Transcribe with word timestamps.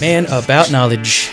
Man 0.00 0.26
About 0.26 0.70
Knowledge. 0.70 1.30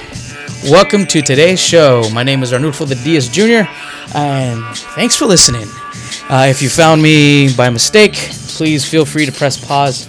Welcome 0.63 1.05
to 1.07 1.21
today's 1.21 1.59
show. 1.59 2.09
My 2.13 2.23
name 2.23 2.43
is 2.43 2.53
Arnulfo 2.53 2.87
the 2.87 2.95
Diaz 2.95 3.27
Jr., 3.27 3.69
and 4.15 4.63
thanks 4.95 5.17
for 5.17 5.25
listening. 5.25 5.67
Uh, 6.29 6.47
if 6.49 6.61
you 6.61 6.69
found 6.69 7.01
me 7.01 7.53
by 7.55 7.69
mistake, 7.69 8.13
please 8.13 8.89
feel 8.89 9.03
free 9.03 9.25
to 9.25 9.33
press 9.33 9.63
pause 9.63 10.07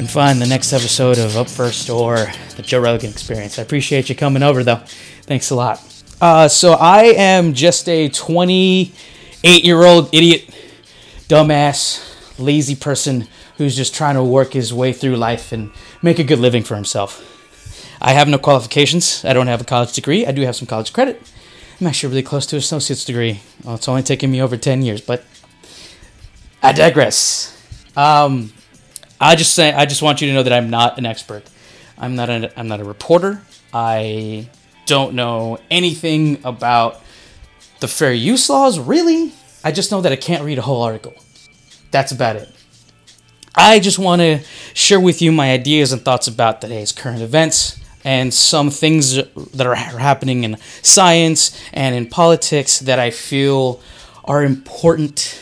and 0.00 0.10
find 0.10 0.42
the 0.42 0.46
next 0.46 0.72
episode 0.72 1.18
of 1.18 1.36
Up 1.36 1.48
First 1.48 1.88
or 1.88 2.26
the 2.56 2.62
Joe 2.62 2.80
Rogan 2.80 3.10
Experience. 3.10 3.58
I 3.58 3.62
appreciate 3.62 4.08
you 4.08 4.16
coming 4.16 4.42
over, 4.42 4.64
though. 4.64 4.82
Thanks 5.22 5.50
a 5.50 5.54
lot. 5.54 5.80
Uh, 6.20 6.48
so, 6.48 6.72
I 6.72 7.04
am 7.16 7.54
just 7.54 7.88
a 7.88 8.08
28 8.08 9.64
year 9.64 9.84
old 9.84 10.12
idiot, 10.12 10.50
dumbass, 11.28 12.36
lazy 12.36 12.74
person 12.74 13.28
who's 13.58 13.76
just 13.76 13.94
trying 13.94 14.16
to 14.16 14.24
work 14.24 14.54
his 14.54 14.74
way 14.74 14.92
through 14.92 15.16
life 15.16 15.52
and 15.52 15.70
make 16.02 16.18
a 16.18 16.24
good 16.24 16.40
living 16.40 16.64
for 16.64 16.74
himself. 16.74 17.34
I 18.00 18.12
have 18.12 18.28
no 18.28 18.38
qualifications. 18.38 19.24
I 19.24 19.32
don't 19.32 19.46
have 19.46 19.60
a 19.60 19.64
college 19.64 19.92
degree. 19.92 20.26
I 20.26 20.32
do 20.32 20.42
have 20.42 20.56
some 20.56 20.66
college 20.66 20.92
credit. 20.92 21.22
I'm 21.80 21.86
actually 21.86 22.10
really 22.10 22.22
close 22.22 22.46
to 22.46 22.56
an 22.56 22.60
associate's 22.60 23.04
degree. 23.04 23.40
Well, 23.64 23.74
it's 23.74 23.88
only 23.88 24.02
taken 24.02 24.30
me 24.30 24.40
over 24.40 24.56
10 24.56 24.82
years, 24.82 25.00
but 25.00 25.24
I 26.62 26.72
digress. 26.72 27.52
Um, 27.96 28.52
I 29.20 29.36
just 29.36 29.54
say 29.54 29.72
I 29.72 29.86
just 29.86 30.02
want 30.02 30.20
you 30.20 30.28
to 30.28 30.34
know 30.34 30.42
that 30.42 30.52
I'm 30.52 30.70
not 30.70 30.98
an 30.98 31.06
expert. 31.06 31.44
I'm 31.98 32.14
not 32.14 32.28
a, 32.28 32.58
I'm 32.58 32.68
not 32.68 32.80
a 32.80 32.84
reporter. 32.84 33.42
I 33.72 34.48
don't 34.86 35.14
know 35.14 35.58
anything 35.70 36.40
about 36.44 37.02
the 37.80 37.88
fair 37.88 38.12
use 38.12 38.48
laws, 38.48 38.78
really. 38.78 39.32
I 39.64 39.72
just 39.72 39.90
know 39.90 40.00
that 40.00 40.12
I 40.12 40.16
can't 40.16 40.44
read 40.44 40.58
a 40.58 40.62
whole 40.62 40.82
article. 40.82 41.14
That's 41.90 42.12
about 42.12 42.36
it. 42.36 42.50
I 43.54 43.80
just 43.80 43.98
want 43.98 44.20
to 44.20 44.40
share 44.74 45.00
with 45.00 45.22
you 45.22 45.32
my 45.32 45.50
ideas 45.52 45.92
and 45.92 46.02
thoughts 46.02 46.28
about 46.28 46.60
today's 46.60 46.92
current 46.92 47.22
events 47.22 47.80
and 48.06 48.32
some 48.32 48.70
things 48.70 49.16
that 49.16 49.66
are 49.66 49.74
happening 49.74 50.44
in 50.44 50.56
science 50.80 51.60
and 51.72 51.92
in 51.92 52.06
politics 52.06 52.78
that 52.78 53.00
I 53.00 53.10
feel 53.10 53.80
are 54.24 54.44
important 54.44 55.36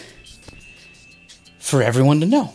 for 1.58 1.82
everyone 1.82 2.20
to 2.20 2.26
know. 2.26 2.54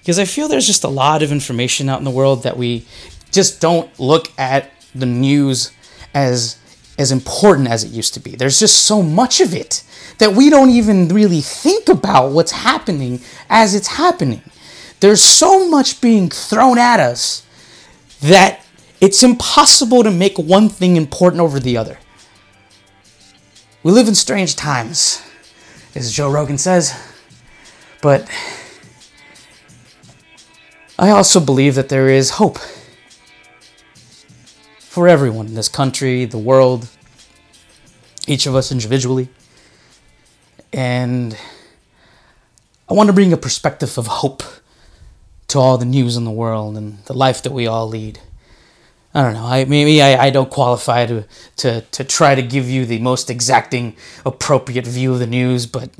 Because 0.00 0.18
I 0.18 0.26
feel 0.26 0.48
there's 0.48 0.66
just 0.66 0.84
a 0.84 0.88
lot 0.88 1.22
of 1.22 1.32
information 1.32 1.88
out 1.88 1.98
in 1.98 2.04
the 2.04 2.10
world 2.10 2.42
that 2.42 2.58
we 2.58 2.84
just 3.32 3.58
don't 3.58 3.88
look 3.98 4.28
at 4.38 4.70
the 4.94 5.06
news 5.06 5.72
as 6.12 6.58
as 6.98 7.10
important 7.10 7.68
as 7.68 7.82
it 7.82 7.92
used 7.92 8.12
to 8.12 8.20
be. 8.20 8.36
There's 8.36 8.58
just 8.58 8.84
so 8.84 9.00
much 9.00 9.40
of 9.40 9.54
it 9.54 9.82
that 10.18 10.34
we 10.34 10.50
don't 10.50 10.68
even 10.68 11.08
really 11.08 11.40
think 11.40 11.88
about 11.88 12.32
what's 12.32 12.52
happening 12.52 13.22
as 13.48 13.74
it's 13.74 13.88
happening. 13.88 14.42
There's 15.00 15.22
so 15.22 15.66
much 15.70 16.02
being 16.02 16.28
thrown 16.28 16.76
at 16.76 17.00
us 17.00 17.46
that 18.20 18.59
it's 19.00 19.22
impossible 19.22 20.02
to 20.02 20.10
make 20.10 20.38
one 20.38 20.68
thing 20.68 20.96
important 20.96 21.40
over 21.40 21.58
the 21.58 21.76
other. 21.76 21.98
We 23.82 23.92
live 23.92 24.08
in 24.08 24.14
strange 24.14 24.56
times, 24.56 25.22
as 25.94 26.12
Joe 26.12 26.30
Rogan 26.30 26.58
says, 26.58 26.94
but 28.02 28.28
I 30.98 31.10
also 31.10 31.40
believe 31.40 31.76
that 31.76 31.88
there 31.88 32.08
is 32.08 32.30
hope 32.32 32.58
for 34.78 35.08
everyone 35.08 35.46
in 35.46 35.54
this 35.54 35.68
country, 35.68 36.26
the 36.26 36.36
world, 36.36 36.88
each 38.26 38.46
of 38.46 38.54
us 38.54 38.70
individually. 38.70 39.28
And 40.74 41.36
I 42.88 42.92
want 42.92 43.06
to 43.06 43.14
bring 43.14 43.32
a 43.32 43.38
perspective 43.38 43.96
of 43.96 44.06
hope 44.08 44.42
to 45.48 45.58
all 45.58 45.78
the 45.78 45.86
news 45.86 46.16
in 46.16 46.24
the 46.24 46.30
world 46.30 46.76
and 46.76 47.02
the 47.06 47.14
life 47.14 47.42
that 47.44 47.52
we 47.52 47.66
all 47.66 47.88
lead. 47.88 48.20
I 49.12 49.22
don't 49.22 49.34
know. 49.34 49.44
I 49.44 49.64
maybe 49.64 50.00
I, 50.00 50.26
I 50.26 50.30
don't 50.30 50.50
qualify 50.50 51.06
to, 51.06 51.26
to 51.56 51.80
to 51.80 52.04
try 52.04 52.34
to 52.34 52.42
give 52.42 52.68
you 52.70 52.86
the 52.86 53.00
most 53.00 53.28
exacting, 53.28 53.96
appropriate 54.24 54.86
view 54.86 55.12
of 55.12 55.18
the 55.18 55.26
news, 55.26 55.66
but 55.66 55.90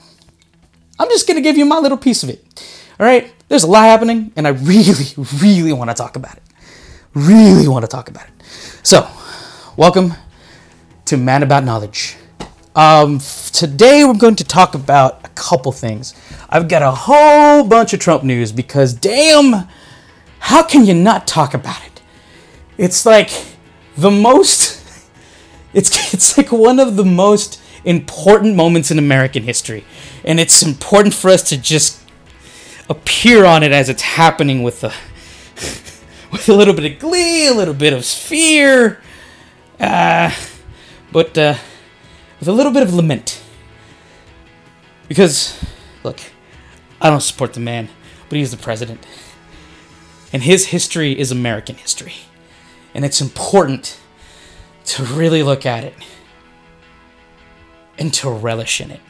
I'm 0.99 1.09
just 1.09 1.27
gonna 1.27 1.41
give 1.41 1.59
you 1.59 1.65
my 1.65 1.79
little 1.79 1.99
piece 1.99 2.23
of 2.23 2.29
it. 2.31 2.45
All 3.01 3.07
right. 3.07 3.33
There's 3.49 3.65
a 3.65 3.67
lot 3.67 3.85
happening, 3.85 4.31
and 4.37 4.47
I 4.47 4.51
really, 4.51 5.07
really 5.43 5.73
want 5.73 5.91
to 5.91 5.95
talk 5.95 6.15
about 6.15 6.37
it. 6.37 6.43
Really 7.15 7.67
want 7.67 7.83
to 7.83 7.89
talk 7.89 8.09
about 8.09 8.27
it. 8.29 8.33
So, 8.85 9.11
welcome 9.77 10.15
to 11.07 11.17
Man 11.17 11.43
About 11.43 11.65
Knowledge. 11.65 12.17
Um, 12.77 13.19
today 13.53 14.05
we're 14.05 14.15
going 14.15 14.37
to 14.37 14.45
talk 14.45 14.77
about 14.77 15.25
a 15.25 15.29
couple 15.31 15.73
things. 15.73 16.15
I've 16.49 16.69
got 16.69 16.83
a 16.83 16.93
whole 16.93 17.65
bunch 17.65 17.93
of 17.93 17.99
Trump 17.99 18.23
news 18.23 18.53
because 18.53 18.95
damn, 18.95 19.67
how 20.39 20.63
can 20.63 20.87
you 20.87 20.95
not 20.95 21.27
talk 21.27 21.53
about 21.53 21.85
it? 21.85 21.90
It's 22.81 23.05
like 23.05 23.31
the 23.95 24.11
most 24.11 24.83
it's 25.75 26.15
it's 26.15 26.39
like 26.39 26.51
one 26.51 26.81
of 26.81 26.97
the 26.97 27.05
most 27.05 27.61
important 27.85 28.57
moments 28.57 28.91
in 28.91 28.99
American 28.99 29.43
history. 29.43 29.85
And 30.25 30.41
it's 30.41 30.63
important 30.63 31.13
for 31.13 31.29
us 31.29 31.43
to 31.51 31.59
just 31.59 32.01
appear 32.89 33.45
on 33.45 33.63
it 33.63 33.71
as 33.71 33.91
it's 33.91 34.01
happening 34.03 34.63
with 34.63 34.83
a 34.83 34.89
with 36.33 36.49
a 36.49 36.55
little 36.55 36.73
bit 36.73 36.91
of 36.91 36.99
glee, 36.99 37.49
a 37.49 37.53
little 37.53 37.75
bit 37.75 37.93
of 37.93 38.03
fear, 38.03 39.03
uh, 39.79 40.35
but 41.13 41.37
uh, 41.37 41.57
with 42.39 42.49
a 42.49 42.53
little 42.53 42.73
bit 42.73 42.83
of 42.83 42.95
lament. 42.95 43.43
Because, 45.07 45.63
look, 46.03 46.19
I 46.99 47.11
don't 47.11 47.21
support 47.21 47.53
the 47.53 47.61
man, 47.61 47.91
but 48.31 48.39
he's 48.39 48.53
the 48.53 48.57
president. 48.57 49.05
And 50.33 50.45
his 50.45 50.69
history 50.69 51.19
is 51.19 51.31
American 51.31 51.77
history. 51.77 52.15
And 52.95 53.05
it's 53.05 53.21
important 53.21 53.99
to 54.87 55.05
really 55.05 55.43
look 55.43 55.65
at 55.67 55.85
it 55.85 55.95
and 57.99 58.13
to 58.15 58.31
relish 58.31 58.81
in 58.81 58.91
it. 58.91 59.01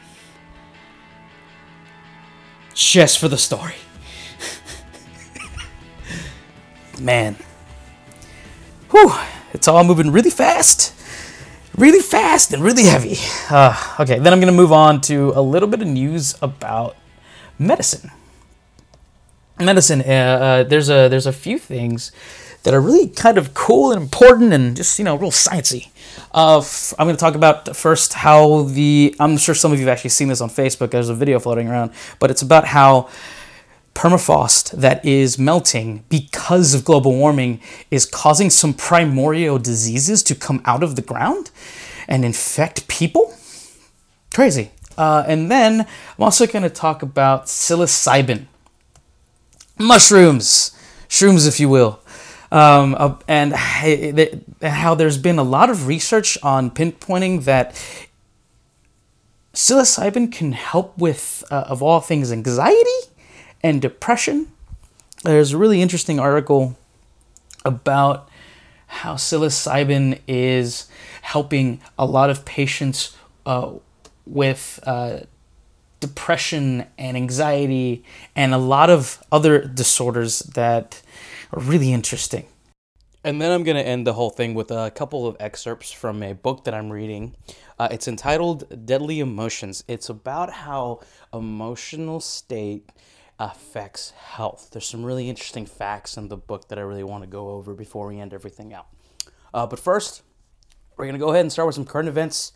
Just 2.73 3.19
for 3.19 3.27
the 3.27 3.37
story. 3.37 3.75
Man. 6.99 7.35
Whew, 8.91 9.13
it's 9.53 9.67
all 9.67 9.83
moving 9.83 10.11
really 10.11 10.29
fast 10.29 10.93
really 11.75 11.99
fast 11.99 12.53
and 12.53 12.63
really 12.63 12.83
heavy. 12.83 13.17
Uh, 13.49 13.95
okay, 13.99 14.19
then 14.19 14.33
I'm 14.33 14.39
going 14.39 14.51
to 14.51 14.57
move 14.57 14.71
on 14.71 15.01
to 15.01 15.31
a 15.35 15.41
little 15.41 15.67
bit 15.67 15.81
of 15.81 15.87
news 15.87 16.35
about 16.41 16.95
medicine. 17.57 18.11
Medicine, 19.59 20.01
uh, 20.01 20.03
uh, 20.03 20.63
there's 20.63 20.89
a 20.89 21.07
there's 21.07 21.27
a 21.27 21.33
few 21.33 21.59
things 21.59 22.11
that 22.63 22.73
are 22.73 22.81
really 22.81 23.07
kind 23.07 23.37
of 23.37 23.53
cool 23.53 23.91
and 23.91 24.01
important 24.01 24.53
and 24.53 24.75
just 24.75 24.99
you 24.99 25.05
know 25.05 25.15
real 25.15 25.31
sciencey. 25.31 25.89
Uh, 26.33 26.59
f- 26.59 26.93
I'm 26.99 27.05
going 27.07 27.15
to 27.15 27.19
talk 27.19 27.35
about 27.35 27.75
first 27.75 28.13
how 28.13 28.63
the 28.63 29.15
I'm 29.19 29.37
sure 29.37 29.55
some 29.55 29.71
of 29.71 29.79
you 29.79 29.87
have 29.87 29.93
actually 29.93 30.11
seen 30.11 30.27
this 30.27 30.41
on 30.41 30.49
Facebook. 30.49 30.91
There's 30.91 31.09
a 31.09 31.15
video 31.15 31.39
floating 31.39 31.67
around, 31.67 31.91
but 32.19 32.31
it's 32.31 32.41
about 32.41 32.67
how 32.67 33.09
permafrost 33.93 34.71
that 34.71 35.03
is 35.05 35.37
melting 35.37 36.03
because 36.09 36.73
of 36.73 36.85
global 36.85 37.13
warming 37.13 37.59
is 37.89 38.05
causing 38.05 38.49
some 38.49 38.73
primordial 38.73 39.59
diseases 39.59 40.23
to 40.23 40.35
come 40.35 40.61
out 40.65 40.81
of 40.81 40.95
the 40.95 41.01
ground 41.01 41.51
and 42.07 42.23
infect 42.23 42.87
people. 42.87 43.35
Crazy. 44.33 44.71
Uh, 44.97 45.23
and 45.27 45.49
then 45.49 45.81
I'm 45.81 46.23
also 46.23 46.45
going 46.45 46.63
to 46.63 46.69
talk 46.69 47.01
about 47.01 47.45
psilocybin, 47.45 48.45
mushrooms, 49.77 50.77
shrooms, 51.09 51.47
if 51.47 51.59
you 51.59 51.69
will. 51.69 52.00
Um, 52.51 52.95
uh, 52.99 53.15
and 53.29 53.53
how 53.53 54.93
there's 54.93 55.17
been 55.17 55.39
a 55.39 55.43
lot 55.43 55.69
of 55.69 55.87
research 55.87 56.37
on 56.43 56.69
pinpointing 56.69 57.45
that 57.45 57.81
psilocybin 59.53 60.31
can 60.31 60.51
help 60.51 60.97
with, 60.97 61.43
uh, 61.49 61.65
of 61.67 61.81
all 61.81 62.01
things, 62.01 62.31
anxiety 62.31 62.99
and 63.63 63.81
depression. 63.81 64.51
There's 65.23 65.53
a 65.53 65.57
really 65.57 65.81
interesting 65.81 66.19
article 66.19 66.77
about 67.63 68.27
how 68.87 69.15
psilocybin 69.15 70.19
is 70.27 70.87
helping 71.21 71.79
a 71.97 72.05
lot 72.05 72.29
of 72.29 72.43
patients 72.43 73.15
uh, 73.45 73.71
with 74.25 74.79
uh, 74.83 75.21
depression 75.99 76.85
and 76.97 77.15
anxiety 77.15 78.03
and 78.35 78.53
a 78.53 78.57
lot 78.57 78.89
of 78.89 79.23
other 79.31 79.63
disorders 79.63 80.39
that 80.39 81.01
really 81.51 81.93
interesting. 81.93 82.45
And 83.23 83.39
then 83.39 83.51
I'm 83.51 83.63
going 83.63 83.77
to 83.77 83.85
end 83.85 84.07
the 84.07 84.13
whole 84.13 84.31
thing 84.31 84.55
with 84.55 84.71
a 84.71 84.89
couple 84.89 85.27
of 85.27 85.37
excerpts 85.39 85.91
from 85.91 86.23
a 86.23 86.33
book 86.33 86.63
that 86.63 86.73
I'm 86.73 86.89
reading. 86.89 87.35
Uh, 87.77 87.87
it's 87.91 88.07
entitled 88.07 88.85
Deadly 88.85 89.19
Emotions. 89.19 89.83
It's 89.87 90.09
about 90.09 90.51
how 90.51 91.01
emotional 91.31 92.19
state 92.19 92.89
affects 93.37 94.11
health. 94.11 94.69
There's 94.71 94.87
some 94.87 95.03
really 95.03 95.29
interesting 95.29 95.67
facts 95.67 96.17
in 96.17 96.29
the 96.29 96.37
book 96.37 96.69
that 96.69 96.79
I 96.79 96.81
really 96.81 97.03
want 97.03 97.23
to 97.23 97.27
go 97.29 97.49
over 97.49 97.75
before 97.75 98.07
we 98.07 98.19
end 98.19 98.33
everything 98.33 98.73
out. 98.73 98.87
Uh, 99.53 99.67
but 99.67 99.79
first, 99.79 100.23
we're 100.97 101.05
going 101.05 101.13
to 101.13 101.19
go 101.19 101.29
ahead 101.29 101.41
and 101.41 101.51
start 101.51 101.67
with 101.67 101.75
some 101.75 101.85
current 101.85 102.09
events 102.09 102.53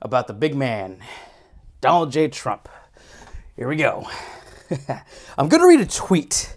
about 0.00 0.26
the 0.26 0.32
big 0.32 0.56
man, 0.56 0.98
Donald 1.80 2.10
J. 2.10 2.26
Trump. 2.26 2.68
Here 3.54 3.68
we 3.68 3.76
go. 3.76 4.08
I'm 5.38 5.48
going 5.48 5.60
to 5.60 5.68
read 5.68 5.80
a 5.80 5.86
tweet 5.86 6.56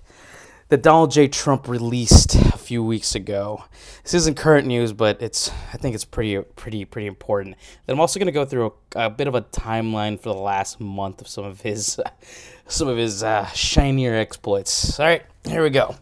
that 0.70 0.82
Donald 0.82 1.12
J. 1.12 1.28
Trump 1.28 1.68
released 1.68 2.36
a 2.36 2.58
few 2.58 2.84
weeks 2.84 3.14
ago. 3.14 3.64
This 4.04 4.14
isn't 4.16 4.36
current 4.36 4.68
news, 4.68 4.94
but 4.94 5.22
it's 5.22 5.52
I 5.72 5.78
think 5.78 5.94
it's 5.94 6.06
pretty 6.06 6.42
pretty 6.42 6.86
pretty 6.86 7.08
important. 7.08 7.56
Then 7.86 7.96
I'm 7.96 8.00
also 8.00 8.20
going 8.20 8.28
to 8.28 8.32
go 8.32 8.46
through 8.46 8.74
a, 8.96 9.06
a, 9.06 9.10
bit 9.10 9.28
of 9.28 9.36
a 9.36 9.42
timeline 9.42 10.20
for 10.20 10.30
the 10.30 10.40
last 10.40 10.80
month 10.80 11.22
of 11.22 11.28
some 11.28 11.46
of 11.46 11.62
his 11.62 12.00
some 12.68 12.88
of 12.88 12.98
his 12.98 13.24
uh, 13.24 13.46
shinier 13.48 14.16
exploits. 14.16 15.00
All 15.00 15.06
right, 15.06 15.24
here 15.46 15.64
we 15.64 15.70
go. 15.70 15.96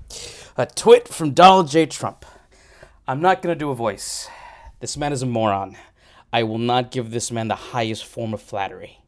A 0.57 0.65
tweet 0.65 1.07
from 1.07 1.31
Donald 1.31 1.69
J. 1.69 1.85
Trump. 1.85 2.25
I'm 3.07 3.19
not 3.19 3.41
going 3.41 3.53
to 3.53 3.59
do 3.59 3.69
a 3.69 3.75
voice. 3.75 4.29
This 4.79 4.95
man 4.95 5.11
is 5.11 5.21
a 5.21 5.25
moron. 5.25 5.75
I 6.31 6.43
will 6.43 6.57
not 6.57 6.89
give 6.89 7.11
this 7.11 7.31
man 7.31 7.47
the 7.47 7.55
highest 7.55 8.05
form 8.05 8.33
of 8.33 8.41
flattery. 8.41 8.99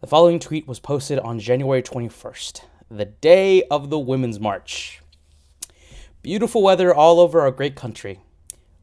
The 0.00 0.06
following 0.06 0.38
tweet 0.38 0.68
was 0.68 0.78
posted 0.78 1.18
on 1.18 1.40
January 1.40 1.82
21st, 1.82 2.60
the 2.90 3.04
day 3.04 3.62
of 3.64 3.90
the 3.90 3.98
Women's 3.98 4.40
March. 4.40 5.02
Beautiful 6.22 6.62
weather 6.62 6.94
all 6.94 7.20
over 7.20 7.40
our 7.40 7.50
great 7.50 7.76
country. 7.76 8.20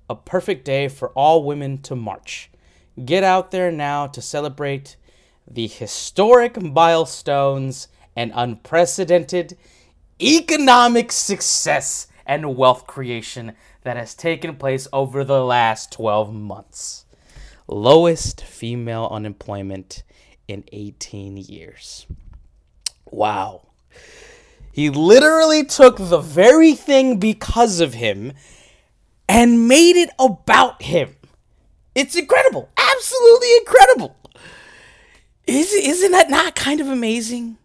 A 0.10 0.16
perfect 0.16 0.64
day 0.64 0.88
for 0.88 1.10
all 1.10 1.44
women 1.44 1.82
to 1.84 1.96
march. 1.96 2.52
Get 3.04 3.24
out 3.24 3.52
there 3.52 3.72
now 3.72 4.08
to 4.08 4.22
celebrate 4.22 4.96
the 5.50 5.68
historic 5.68 6.62
milestones 6.62 7.88
and 8.16 8.32
unprecedented 8.36 9.58
economic 10.22 11.12
success 11.12 12.08
and 12.26 12.56
wealth 12.56 12.88
creation 12.88 13.54
that 13.84 13.98
has 13.98 14.16
taken 14.16 14.56
place 14.56 14.88
over 14.94 15.24
the 15.24 15.44
last 15.44 15.92
12 15.92 16.34
months. 16.34 17.06
Lowest 17.68 18.44
female 18.44 19.10
unemployment 19.12 20.04
in 20.48 20.64
18 20.72 21.38
years. 21.38 22.06
Wow. 23.12 23.68
He 24.76 24.90
literally 24.90 25.64
took 25.64 25.96
the 25.96 26.20
very 26.20 26.74
thing 26.74 27.18
because 27.18 27.80
of 27.80 27.94
him 27.94 28.34
and 29.26 29.70
made 29.70 29.96
it 29.96 30.10
about 30.20 30.82
him. 30.82 31.16
It's 31.96 32.14
incredible. 32.14 32.68
Absolutely 32.76 33.56
incredible. 33.56 34.18
Is, 35.48 35.72
isn't 35.72 36.12
that 36.12 36.30
not 36.30 36.56
kind 36.56 36.82
of 36.82 36.90
amazing? 36.90 37.56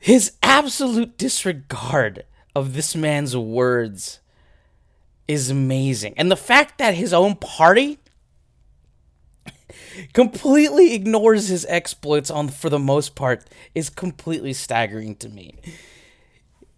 His 0.00 0.32
absolute 0.42 1.16
disregard 1.16 2.24
of 2.56 2.74
this 2.74 2.96
man's 2.96 3.36
words 3.36 4.18
is 5.28 5.48
amazing. 5.48 6.14
And 6.16 6.28
the 6.28 6.36
fact 6.36 6.78
that 6.78 6.96
his 6.96 7.12
own 7.12 7.36
party 7.36 8.00
completely 10.12 10.94
ignores 10.94 11.48
his 11.48 11.66
exploits 11.68 12.30
on 12.30 12.48
for 12.48 12.68
the 12.70 12.78
most 12.78 13.14
part 13.14 13.44
is 13.74 13.90
completely 13.90 14.52
staggering 14.52 15.16
to 15.16 15.28
me. 15.28 15.56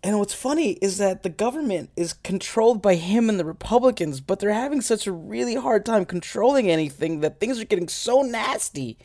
And 0.02 0.18
what's 0.18 0.34
funny 0.34 0.72
is 0.82 0.98
that 0.98 1.22
the 1.22 1.30
government 1.30 1.88
is 1.96 2.12
controlled 2.12 2.82
by 2.82 2.96
him 2.96 3.30
and 3.30 3.40
the 3.40 3.44
Republicans, 3.44 4.20
but 4.20 4.38
they're 4.38 4.52
having 4.52 4.82
such 4.82 5.06
a 5.06 5.12
really 5.12 5.54
hard 5.54 5.86
time 5.86 6.04
controlling 6.04 6.70
anything 6.70 7.20
that 7.20 7.40
things 7.40 7.58
are 7.58 7.64
getting 7.64 7.88
so 7.88 8.20
nasty 8.20 8.98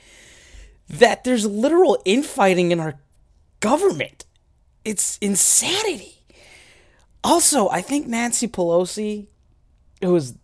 that 0.90 1.24
there's 1.24 1.46
literal 1.46 2.02
infighting 2.04 2.72
in 2.72 2.82
our 2.82 3.00
government. 3.62 4.26
It's 4.84 5.18
insanity. 5.20 6.26
Also, 7.24 7.70
I 7.70 7.82
think 7.82 8.08
Nancy 8.08 8.48
Pelosi, 8.48 9.28
who 10.02 10.12
was 10.12 10.36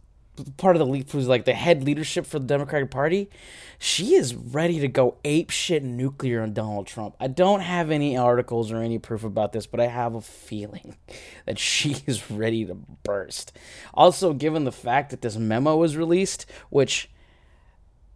part 0.57 0.75
of 0.75 0.87
the 0.87 1.05
who's 1.11 1.27
like 1.27 1.45
the 1.45 1.53
head 1.53 1.83
leadership 1.83 2.25
for 2.25 2.39
the 2.39 2.45
Democratic 2.45 2.91
Party, 2.91 3.29
she 3.77 4.15
is 4.15 4.35
ready 4.35 4.79
to 4.79 4.87
go 4.87 5.17
ape 5.23 5.49
shit 5.49 5.83
nuclear 5.83 6.41
on 6.41 6.53
Donald 6.53 6.87
Trump. 6.87 7.15
I 7.19 7.27
don't 7.27 7.61
have 7.61 7.91
any 7.91 8.17
articles 8.17 8.71
or 8.71 8.77
any 8.77 8.99
proof 8.99 9.23
about 9.23 9.53
this, 9.53 9.67
but 9.67 9.79
I 9.79 9.87
have 9.87 10.15
a 10.15 10.21
feeling 10.21 10.97
that 11.45 11.59
she 11.59 11.97
is 12.05 12.29
ready 12.31 12.65
to 12.65 12.75
burst. 12.75 13.51
Also, 13.93 14.33
given 14.33 14.63
the 14.63 14.71
fact 14.71 15.11
that 15.11 15.21
this 15.21 15.37
memo 15.37 15.75
was 15.77 15.97
released, 15.97 16.45
which 16.69 17.09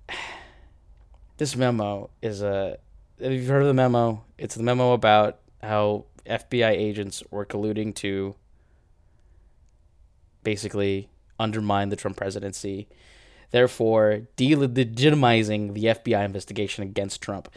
this 1.37 1.55
memo 1.55 2.09
is 2.21 2.41
a 2.41 2.77
have 3.21 3.33
you 3.33 3.45
heard 3.45 3.61
of 3.61 3.67
the 3.67 3.73
memo? 3.73 4.23
It's 4.37 4.55
the 4.55 4.63
memo 4.63 4.93
about 4.93 5.39
how 5.61 6.05
FBI 6.25 6.69
agents 6.69 7.21
were 7.31 7.45
colluding 7.45 7.93
to 7.95 8.35
basically 10.43 11.09
undermine 11.39 11.89
the 11.89 11.95
Trump 11.95 12.17
presidency, 12.17 12.87
therefore 13.51 14.21
delegitimizing 14.37 15.73
the 15.73 15.85
FBI 15.85 16.23
investigation 16.23 16.83
against 16.83 17.21
Trump. 17.21 17.49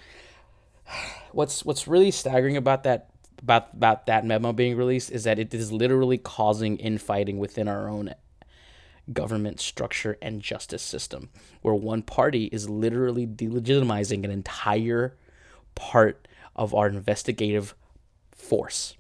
What's 1.33 1.65
what's 1.65 1.89
really 1.89 2.11
staggering 2.11 2.59
about 2.59 2.83
that 2.83 3.09
about 3.43 3.73
about 3.73 4.05
that 4.05 4.27
memo 4.27 4.53
being 4.53 4.77
released 4.77 5.11
is 5.11 5.25
that 5.25 5.39
it 5.39 5.55
is 5.55 5.73
literally 5.73 6.19
causing 6.19 6.77
infighting 6.77 7.39
within 7.39 7.69
our 7.69 7.89
own 7.89 8.15
government 9.13 9.61
structure 9.61 10.17
and 10.23 10.43
justice 10.43 10.83
system, 10.83 11.31
where 11.63 11.75
one 11.75 12.03
party 12.03 12.45
is 12.47 12.69
literally 12.69 13.27
delegitimizing 13.27 14.25
an 14.25 14.31
entire 14.31 15.17
part 15.75 16.29
of 16.55 16.75
our 16.75 16.87
investigative 16.87 17.75
force. 18.31 18.95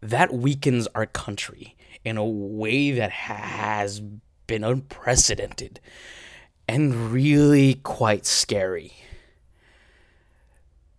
That 0.00 0.32
weakens 0.32 0.88
our 0.94 1.06
country 1.06 1.76
in 2.04 2.16
a 2.16 2.24
way 2.24 2.92
that 2.92 3.10
has 3.10 4.00
been 4.46 4.64
unprecedented 4.64 5.80
and 6.66 7.12
really 7.12 7.74
quite 7.74 8.26
scary. 8.26 8.92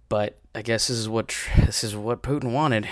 But 0.09 0.39
I 0.53 0.61
guess 0.61 0.87
this 0.87 0.97
is 0.97 1.09
what 1.09 1.35
this 1.57 1.83
is 1.83 1.95
what 1.95 2.21
Putin 2.21 2.51
wanted, 2.51 2.87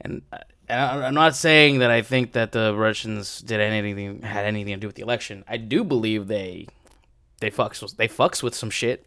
and, 0.00 0.22
uh, 0.32 0.38
and 0.68 0.80
I'm 1.04 1.14
not 1.14 1.36
saying 1.36 1.78
that 1.78 1.90
I 1.90 2.02
think 2.02 2.32
that 2.32 2.52
the 2.52 2.74
Russians 2.74 3.40
did 3.40 3.60
anything 3.60 4.22
had 4.22 4.44
anything 4.44 4.74
to 4.74 4.80
do 4.80 4.86
with 4.88 4.96
the 4.96 5.02
election. 5.02 5.44
I 5.46 5.56
do 5.56 5.84
believe 5.84 6.26
they 6.26 6.66
they 7.40 7.50
fucks 7.50 7.96
they 7.96 8.08
fucks 8.08 8.42
with 8.42 8.54
some 8.54 8.70
shit. 8.70 9.06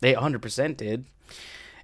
They 0.00 0.14
100% 0.14 0.76
did, 0.76 1.06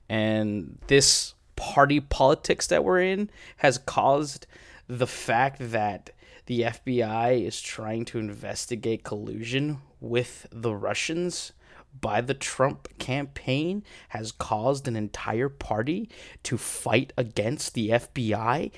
and 0.08 0.78
this 0.88 1.34
party 1.56 2.00
politics 2.00 2.66
that 2.68 2.84
we're 2.84 3.00
in 3.00 3.30
has 3.58 3.78
caused 3.78 4.46
the 4.88 5.06
fact 5.06 5.58
that 5.70 6.10
the 6.46 6.62
FBI 6.62 7.44
is 7.44 7.60
trying 7.60 8.06
to 8.06 8.18
investigate 8.18 9.04
collusion 9.04 9.78
with 10.00 10.46
the 10.50 10.74
Russians 10.74 11.52
by 12.00 12.20
the 12.20 12.34
Trump 12.34 12.88
campaign 12.98 13.82
has 14.10 14.32
caused 14.32 14.88
an 14.88 14.96
entire 14.96 15.48
party 15.48 16.08
to 16.44 16.56
fight 16.56 17.12
against 17.16 17.74
the 17.74 17.90
FBI, 17.90 18.70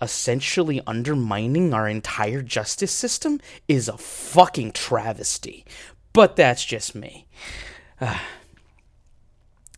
essentially 0.00 0.80
undermining 0.86 1.72
our 1.72 1.88
entire 1.88 2.42
justice 2.42 2.92
system, 2.92 3.40
is 3.68 3.88
a 3.88 3.98
fucking 3.98 4.72
travesty. 4.72 5.64
But 6.12 6.36
that's 6.36 6.64
just 6.64 6.94
me. 6.94 7.26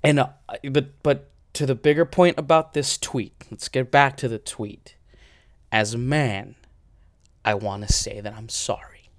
And 0.06 0.20
uh, 0.20 0.28
but 0.70 1.02
but 1.02 1.30
to 1.54 1.64
the 1.64 1.74
bigger 1.74 2.04
point 2.04 2.38
about 2.38 2.74
this 2.74 2.98
tweet, 2.98 3.32
let's 3.50 3.70
get 3.70 3.90
back 3.90 4.18
to 4.18 4.28
the 4.28 4.38
tweet 4.38 4.96
as 5.74 5.92
a 5.92 5.98
man, 5.98 6.54
I 7.44 7.54
want 7.54 7.84
to 7.84 7.92
say 7.92 8.20
that 8.20 8.32
I'm 8.32 8.48
sorry. 8.48 9.10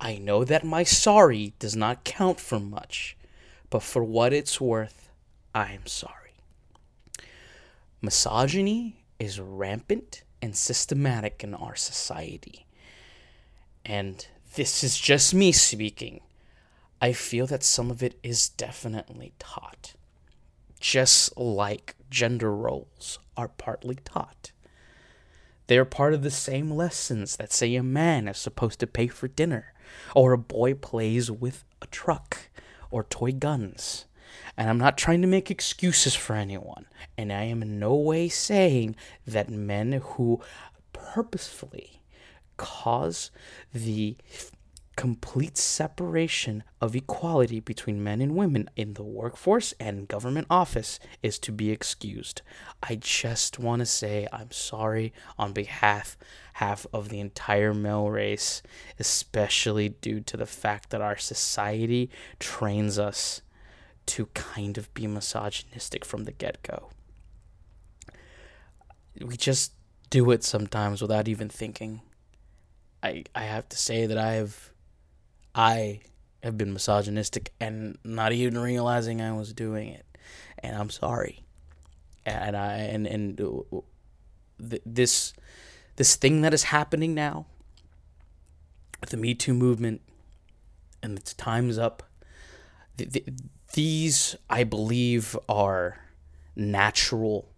I 0.00 0.18
know 0.18 0.44
that 0.44 0.62
my 0.62 0.84
sorry 0.84 1.52
does 1.58 1.74
not 1.74 2.04
count 2.04 2.38
for 2.38 2.60
much, 2.60 3.16
but 3.70 3.82
for 3.82 4.04
what 4.04 4.32
it's 4.32 4.60
worth, 4.60 5.10
I'm 5.52 5.84
sorry. 5.86 6.36
Misogyny 8.00 9.04
is 9.18 9.40
rampant 9.40 10.22
and 10.40 10.54
systematic 10.54 11.42
in 11.42 11.54
our 11.54 11.74
society. 11.74 12.64
And 13.84 14.24
this 14.54 14.84
is 14.84 14.96
just 14.96 15.34
me 15.34 15.50
speaking. 15.50 16.20
I 17.02 17.12
feel 17.12 17.48
that 17.48 17.64
some 17.64 17.90
of 17.90 18.00
it 18.00 18.16
is 18.22 18.48
definitely 18.48 19.32
taught, 19.40 19.94
just 20.78 21.36
like 21.36 21.96
gender 22.10 22.54
roles 22.54 23.18
are 23.36 23.48
partly 23.48 23.96
taught. 23.96 24.52
They 25.66 25.78
are 25.78 25.84
part 25.84 26.14
of 26.14 26.22
the 26.22 26.30
same 26.30 26.70
lessons 26.70 27.36
that 27.36 27.52
say 27.52 27.74
a 27.74 27.82
man 27.82 28.28
is 28.28 28.38
supposed 28.38 28.80
to 28.80 28.86
pay 28.86 29.06
for 29.08 29.28
dinner, 29.28 29.72
or 30.14 30.32
a 30.32 30.38
boy 30.38 30.74
plays 30.74 31.30
with 31.30 31.64
a 31.80 31.86
truck, 31.86 32.50
or 32.90 33.04
toy 33.04 33.32
guns. 33.32 34.04
And 34.56 34.68
I'm 34.68 34.78
not 34.78 34.98
trying 34.98 35.22
to 35.22 35.28
make 35.28 35.50
excuses 35.50 36.14
for 36.14 36.36
anyone. 36.36 36.86
And 37.16 37.32
I 37.32 37.44
am 37.44 37.62
in 37.62 37.78
no 37.78 37.94
way 37.94 38.28
saying 38.28 38.96
that 39.26 39.48
men 39.48 39.92
who 39.92 40.40
purposefully 40.92 42.02
cause 42.56 43.30
the 43.72 44.16
complete 44.96 45.56
separation 45.56 46.62
of 46.80 46.94
equality 46.94 47.60
between 47.60 48.04
men 48.04 48.20
and 48.20 48.34
women 48.34 48.68
in 48.76 48.94
the 48.94 49.02
workforce 49.02 49.74
and 49.80 50.08
government 50.08 50.46
office 50.50 50.98
is 51.22 51.38
to 51.40 51.52
be 51.52 51.70
excused. 51.70 52.42
I 52.82 52.96
just 52.96 53.58
want 53.58 53.80
to 53.80 53.86
say 53.86 54.26
I'm 54.32 54.50
sorry 54.50 55.12
on 55.38 55.52
behalf 55.52 56.16
half 56.54 56.86
of 56.92 57.08
the 57.08 57.20
entire 57.20 57.74
male 57.74 58.08
race, 58.08 58.62
especially 58.98 59.88
due 59.88 60.20
to 60.20 60.36
the 60.36 60.46
fact 60.46 60.90
that 60.90 61.00
our 61.00 61.16
society 61.16 62.10
trains 62.38 62.98
us 62.98 63.42
to 64.06 64.26
kind 64.34 64.78
of 64.78 64.92
be 64.94 65.06
misogynistic 65.06 66.04
from 66.04 66.24
the 66.24 66.32
get-go. 66.32 66.90
we 69.20 69.36
just 69.36 69.72
do 70.10 70.30
it 70.30 70.44
sometimes 70.44 71.00
without 71.00 71.26
even 71.28 71.48
thinking. 71.48 72.00
I 73.02 73.24
I 73.34 73.42
have 73.44 73.68
to 73.70 73.76
say 73.76 74.06
that 74.06 74.18
I 74.18 74.34
have 74.34 74.70
I 75.54 76.00
have 76.42 76.58
been 76.58 76.72
misogynistic 76.72 77.52
and 77.60 77.98
not 78.04 78.32
even 78.32 78.58
realizing 78.58 79.20
I 79.20 79.32
was 79.32 79.52
doing 79.52 79.88
it. 79.88 80.04
And 80.58 80.76
I'm 80.76 80.90
sorry. 80.90 81.44
And 82.26 82.56
I 82.56 82.74
and 82.74 83.06
and 83.06 83.40
uh, 83.40 83.80
th- 84.68 84.82
this 84.84 85.34
this 85.96 86.16
thing 86.16 86.40
that 86.42 86.54
is 86.54 86.64
happening 86.64 87.14
now 87.14 87.46
with 89.00 89.10
the 89.10 89.16
Me 89.16 89.34
Too 89.34 89.54
movement 89.54 90.00
and 91.02 91.18
its 91.18 91.34
time's 91.34 91.78
up. 91.78 92.02
Th- 92.96 93.12
th- 93.12 93.28
these, 93.74 94.36
I 94.48 94.64
believe, 94.64 95.36
are 95.48 95.98
natural, 96.56 97.48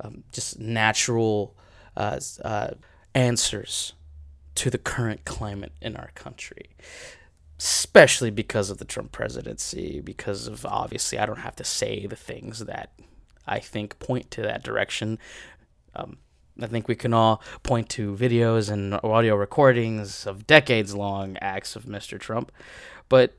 um, 0.00 0.24
just 0.32 0.58
natural 0.58 1.56
uh, 1.96 2.20
uh, 2.44 2.70
answers 3.14 3.94
to 4.56 4.70
the 4.70 4.78
current 4.78 5.24
climate 5.24 5.72
in 5.80 5.96
our 5.96 6.10
country. 6.14 6.76
Especially 7.58 8.30
because 8.30 8.70
of 8.70 8.78
the 8.78 8.84
Trump 8.84 9.12
presidency, 9.12 10.00
because 10.00 10.46
of 10.46 10.66
obviously, 10.66 11.18
I 11.18 11.26
don't 11.26 11.38
have 11.38 11.56
to 11.56 11.64
say 11.64 12.06
the 12.06 12.16
things 12.16 12.60
that 12.60 12.92
I 13.46 13.60
think 13.60 13.98
point 13.98 14.30
to 14.32 14.42
that 14.42 14.64
direction. 14.64 15.18
Um, 15.94 16.18
I 16.60 16.66
think 16.66 16.88
we 16.88 16.94
can 16.94 17.14
all 17.14 17.42
point 17.62 17.88
to 17.90 18.14
videos 18.14 18.70
and 18.70 18.94
audio 19.02 19.36
recordings 19.36 20.26
of 20.26 20.46
decades 20.46 20.94
long 20.94 21.36
acts 21.40 21.76
of 21.76 21.84
Mr. 21.84 22.18
Trump. 22.18 22.52
But 23.08 23.34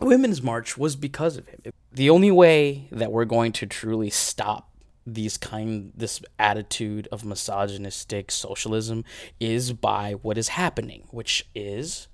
Women's 0.00 0.42
March 0.42 0.76
was 0.76 0.96
because 0.96 1.36
of 1.36 1.48
him. 1.48 1.60
The 1.92 2.10
only 2.10 2.30
way 2.30 2.88
that 2.92 3.10
we're 3.10 3.24
going 3.24 3.52
to 3.52 3.66
truly 3.66 4.10
stop 4.10 4.70
these 5.06 5.38
kind 5.38 5.92
this 5.96 6.20
attitude 6.38 7.08
of 7.12 7.24
misogynistic 7.24 8.30
socialism 8.30 9.04
is 9.38 9.72
by 9.72 10.12
what 10.14 10.36
is 10.36 10.48
happening, 10.48 11.04
which 11.10 11.46
is 11.54 12.08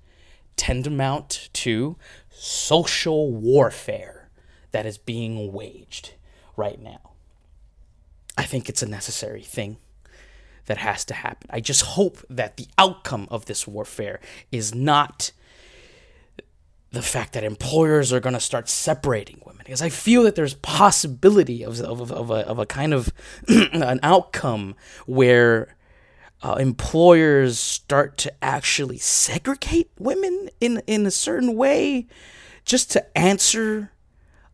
tantamount 0.55 1.49
to 1.53 1.97
social 2.29 3.31
warfare 3.31 4.29
that 4.71 4.85
is 4.85 4.97
being 4.97 5.51
waged 5.51 6.13
right 6.55 6.79
now. 6.79 7.11
I 8.37 8.43
think 8.43 8.69
it's 8.69 8.83
a 8.83 8.87
necessary 8.87 9.41
thing 9.41 9.77
that 10.65 10.77
has 10.77 11.03
to 11.05 11.13
happen. 11.13 11.49
I 11.51 11.59
just 11.59 11.81
hope 11.81 12.19
that 12.29 12.57
the 12.57 12.67
outcome 12.77 13.27
of 13.29 13.45
this 13.45 13.67
warfare 13.67 14.19
is 14.51 14.73
not 14.73 15.31
the 16.93 17.01
fact 17.01 17.33
that 17.33 17.43
employers 17.43 18.13
are 18.13 18.19
going 18.19 18.35
to 18.35 18.39
start 18.39 18.69
separating 18.69 19.41
women 19.43 19.63
because 19.65 19.81
I 19.81 19.89
feel 19.89 20.21
that 20.23 20.35
there's 20.35 20.53
possibility 20.53 21.63
of, 21.63 21.81
of, 21.81 22.11
of, 22.11 22.29
a, 22.29 22.47
of 22.47 22.59
a 22.59 22.67
kind 22.67 22.93
of 22.93 23.11
an 23.47 23.99
outcome 24.03 24.75
where 25.07 25.75
uh, 26.43 26.53
employers 26.59 27.57
start 27.57 28.15
to 28.19 28.33
actually 28.43 28.99
segregate 28.99 29.89
women 29.97 30.51
in, 30.61 30.83
in 30.85 31.07
a 31.07 31.11
certain 31.11 31.55
way 31.55 32.05
just 32.63 32.91
to 32.91 33.17
answer 33.17 33.91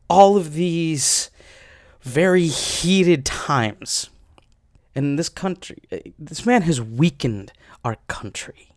all 0.10 0.38
of 0.38 0.54
these 0.54 1.30
very 2.02 2.48
heated 2.48 3.26
times. 3.26 4.10
in 4.96 5.18
this 5.18 5.28
country, 5.28 5.80
uh, 5.92 5.98
this 6.18 6.46
man 6.46 6.62
has 6.62 6.80
weakened 6.80 7.52
our 7.84 7.98
country. 8.08 8.70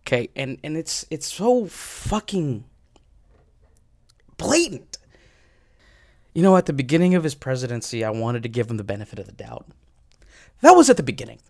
Okay, 0.00 0.30
and 0.34 0.58
and 0.64 0.76
it's 0.76 1.06
it's 1.10 1.32
so 1.32 1.66
fucking 1.66 2.64
blatant. 4.42 4.98
You 6.34 6.42
know, 6.42 6.56
at 6.56 6.66
the 6.66 6.72
beginning 6.72 7.14
of 7.14 7.24
his 7.24 7.34
presidency, 7.34 8.04
I 8.04 8.10
wanted 8.10 8.42
to 8.42 8.48
give 8.48 8.70
him 8.70 8.76
the 8.76 8.84
benefit 8.84 9.18
of 9.18 9.26
the 9.26 9.32
doubt. 9.32 9.66
That 10.60 10.72
was 10.72 10.88
at 10.88 10.96
the 10.96 11.02
beginning. 11.02 11.40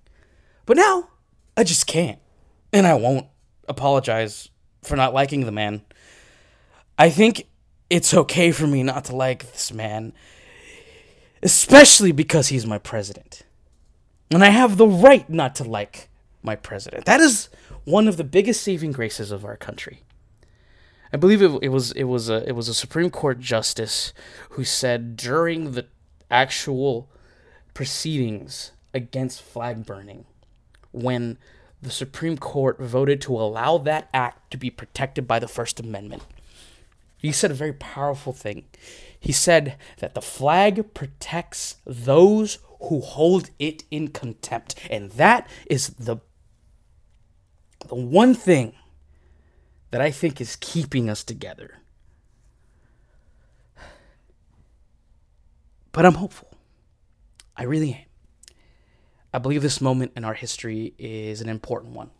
But 0.66 0.76
now, 0.76 1.08
I 1.56 1.64
just 1.64 1.86
can't. 1.86 2.18
And 2.72 2.86
I 2.86 2.94
won't 2.94 3.26
apologize 3.68 4.48
for 4.82 4.96
not 4.96 5.14
liking 5.14 5.44
the 5.44 5.52
man. 5.52 5.82
I 6.98 7.10
think 7.10 7.46
it's 7.90 8.14
okay 8.14 8.52
for 8.52 8.66
me 8.66 8.82
not 8.82 9.04
to 9.06 9.16
like 9.16 9.50
this 9.52 9.72
man 9.72 10.12
especially 11.42 12.12
because 12.12 12.48
he's 12.48 12.66
my 12.66 12.78
president. 12.78 13.42
And 14.30 14.44
I 14.44 14.50
have 14.50 14.76
the 14.76 14.86
right 14.86 15.28
not 15.28 15.54
to 15.56 15.64
like 15.64 16.08
my 16.42 16.56
president. 16.56 17.04
That 17.04 17.20
is 17.20 17.48
one 17.84 18.08
of 18.08 18.16
the 18.16 18.24
biggest 18.24 18.62
saving 18.62 18.92
graces 18.92 19.30
of 19.30 19.44
our 19.44 19.56
country. 19.56 20.02
I 21.12 21.18
believe 21.18 21.42
it, 21.42 21.50
it 21.62 21.68
was 21.68 21.92
it 21.92 22.04
was 22.04 22.30
a 22.30 22.46
it 22.48 22.52
was 22.52 22.68
a 22.68 22.74
Supreme 22.74 23.10
Court 23.10 23.38
justice 23.38 24.12
who 24.50 24.64
said 24.64 25.16
during 25.16 25.72
the 25.72 25.86
actual 26.30 27.10
proceedings 27.74 28.72
against 28.94 29.42
flag 29.42 29.84
burning 29.84 30.24
when 30.90 31.38
the 31.82 31.90
Supreme 31.90 32.38
Court 32.38 32.78
voted 32.80 33.20
to 33.22 33.34
allow 33.34 33.76
that 33.78 34.08
act 34.14 34.50
to 34.52 34.56
be 34.56 34.70
protected 34.70 35.26
by 35.26 35.38
the 35.38 35.48
First 35.48 35.80
Amendment. 35.80 36.22
He 37.18 37.32
said 37.32 37.50
a 37.50 37.54
very 37.54 37.72
powerful 37.72 38.32
thing. 38.32 38.64
He 39.18 39.32
said 39.32 39.76
that 39.98 40.14
the 40.14 40.22
flag 40.22 40.94
protects 40.94 41.76
those 41.84 42.58
who 42.82 43.00
hold 43.00 43.50
it 43.58 43.84
in 43.90 44.08
contempt. 44.08 44.74
And 44.90 45.10
that 45.12 45.48
is 45.66 45.88
the, 45.90 46.16
the 47.88 47.94
one 47.94 48.34
thing 48.34 48.74
that 49.92 50.00
I 50.00 50.10
think 50.10 50.40
is 50.40 50.56
keeping 50.56 51.08
us 51.08 51.22
together. 51.22 51.78
But 55.92 56.06
I'm 56.06 56.14
hopeful. 56.14 56.50
I 57.56 57.64
really 57.64 57.92
am. 57.92 58.56
I 59.34 59.38
believe 59.38 59.60
this 59.62 59.82
moment 59.82 60.12
in 60.16 60.24
our 60.24 60.32
history 60.32 60.94
is 60.98 61.42
an 61.42 61.48
important 61.48 61.94
one. 61.94 62.10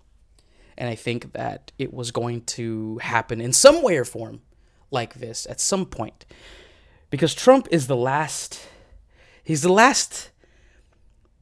And 0.77 0.89
I 0.89 0.95
think 0.95 1.33
that 1.33 1.73
it 1.79 1.93
was 1.93 2.11
going 2.11 2.43
to 2.43 2.99
happen 2.99 3.41
in 3.41 3.55
some 3.55 3.83
way 3.83 3.97
or 3.97 4.05
form 4.05 4.43
like 4.91 5.15
this 5.15 5.47
at 5.49 5.59
some 5.59 5.87
point 5.87 6.27
because 7.09 7.35
Trump 7.35 7.69
is 7.71 7.87
the 7.87 7.97
last 7.97 8.69
he's 9.43 9.63
the 9.63 9.73
last 9.73 10.31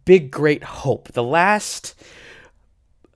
big 0.04 0.30
great 0.30 0.62
hope, 0.62 1.12
the 1.12 1.22
last 1.24 1.94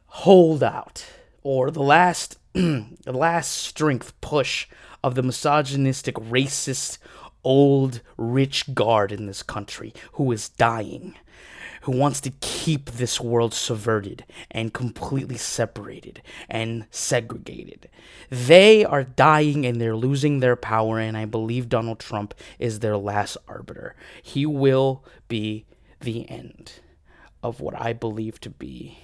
holdout 0.07 1.05
or 1.43 1.71
the 1.71 1.83
last 1.83 2.39
last 3.07 3.51
strength 3.51 4.19
push 4.21 4.67
of 5.03 5.15
the 5.15 5.23
misogynistic 5.23 6.15
racist 6.17 6.99
old 7.43 8.01
rich 8.17 8.75
guard 8.75 9.13
in 9.13 9.27
this 9.27 9.43
country 9.43 9.93
who 10.13 10.33
is 10.33 10.49
dying 10.49 11.15
who 11.85 11.93
wants 11.93 12.19
to 12.19 12.31
keep 12.41 12.91
this 12.93 13.21
world 13.21 13.53
subverted 13.53 14.25
and 14.51 14.73
completely 14.73 15.37
separated 15.37 16.23
and 16.49 16.87
segregated. 16.91 17.91
They 18.31 18.87
are 18.87 19.05
dying 19.05 19.67
and 19.67 19.79
they're 19.79 19.95
losing 19.95 20.41
their 20.41 20.57
power, 20.57 20.99
and 20.99 21.15
I 21.15 21.27
believe 21.27 21.69
Donald 21.69 21.99
Trump 21.99 22.33
is 22.59 22.79
their 22.79 22.97
last 22.97 23.37
arbiter. 23.47 23.95
He 24.23 24.47
will 24.47 25.05
be 25.29 25.67
the 26.01 26.29
end 26.31 26.73
of 27.43 27.61
what 27.61 27.79
I 27.79 27.93
believe 27.93 28.41
to 28.41 28.51
be 28.51 28.99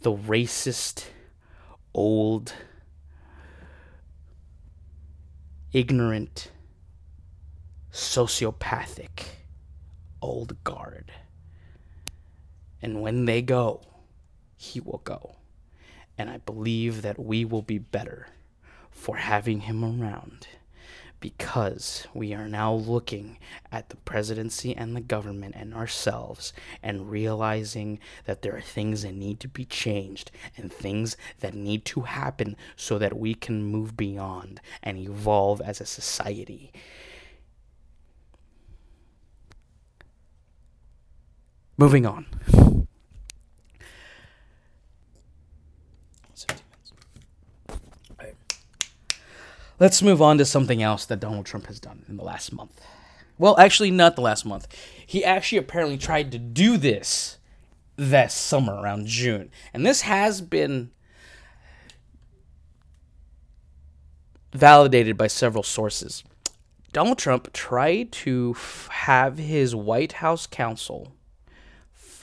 the 0.00 0.12
racist, 0.12 1.04
old, 1.94 2.52
ignorant, 5.72 6.50
sociopathic 7.92 9.26
old 10.20 10.62
guard. 10.64 11.12
And 12.82 13.00
when 13.00 13.24
they 13.24 13.40
go, 13.40 13.82
he 14.56 14.80
will 14.80 15.00
go. 15.04 15.36
And 16.18 16.28
I 16.28 16.38
believe 16.38 17.02
that 17.02 17.18
we 17.18 17.44
will 17.44 17.62
be 17.62 17.78
better 17.78 18.28
for 18.90 19.16
having 19.16 19.60
him 19.60 19.84
around 19.84 20.46
because 21.24 22.06
we 22.12 22.34
are 22.34 22.46
now 22.46 22.70
looking 22.70 23.38
at 23.72 23.88
the 23.88 23.96
presidency 23.96 24.76
and 24.76 24.94
the 24.94 25.00
government 25.00 25.54
and 25.56 25.72
ourselves 25.72 26.52
and 26.82 27.10
realizing 27.10 27.98
that 28.26 28.42
there 28.42 28.54
are 28.54 28.60
things 28.60 29.04
that 29.04 29.14
need 29.14 29.40
to 29.40 29.48
be 29.48 29.64
changed 29.64 30.30
and 30.54 30.70
things 30.70 31.16
that 31.40 31.54
need 31.54 31.82
to 31.86 32.02
happen 32.02 32.54
so 32.76 32.98
that 32.98 33.16
we 33.16 33.32
can 33.32 33.64
move 33.64 33.96
beyond 33.96 34.60
and 34.82 34.98
evolve 34.98 35.62
as 35.62 35.80
a 35.80 35.86
society. 35.86 36.70
Moving 41.78 42.04
on. 42.04 42.26
Let's 49.80 50.02
move 50.02 50.22
on 50.22 50.38
to 50.38 50.44
something 50.44 50.82
else 50.82 51.04
that 51.06 51.20
Donald 51.20 51.46
Trump 51.46 51.66
has 51.66 51.80
done 51.80 52.04
in 52.08 52.16
the 52.16 52.24
last 52.24 52.52
month. 52.52 52.80
Well, 53.38 53.58
actually, 53.58 53.90
not 53.90 54.14
the 54.14 54.22
last 54.22 54.44
month. 54.44 54.68
He 55.04 55.24
actually 55.24 55.58
apparently 55.58 55.98
tried 55.98 56.30
to 56.32 56.38
do 56.38 56.76
this 56.76 57.38
this 57.96 58.34
summer 58.34 58.74
around 58.74 59.06
June. 59.06 59.50
And 59.72 59.84
this 59.84 60.02
has 60.02 60.40
been 60.40 60.90
validated 64.52 65.16
by 65.16 65.26
several 65.26 65.64
sources. 65.64 66.22
Donald 66.92 67.18
Trump 67.18 67.52
tried 67.52 68.12
to 68.12 68.54
f- 68.56 68.88
have 68.90 69.38
his 69.38 69.74
White 69.74 70.12
House 70.14 70.46
counsel 70.46 71.12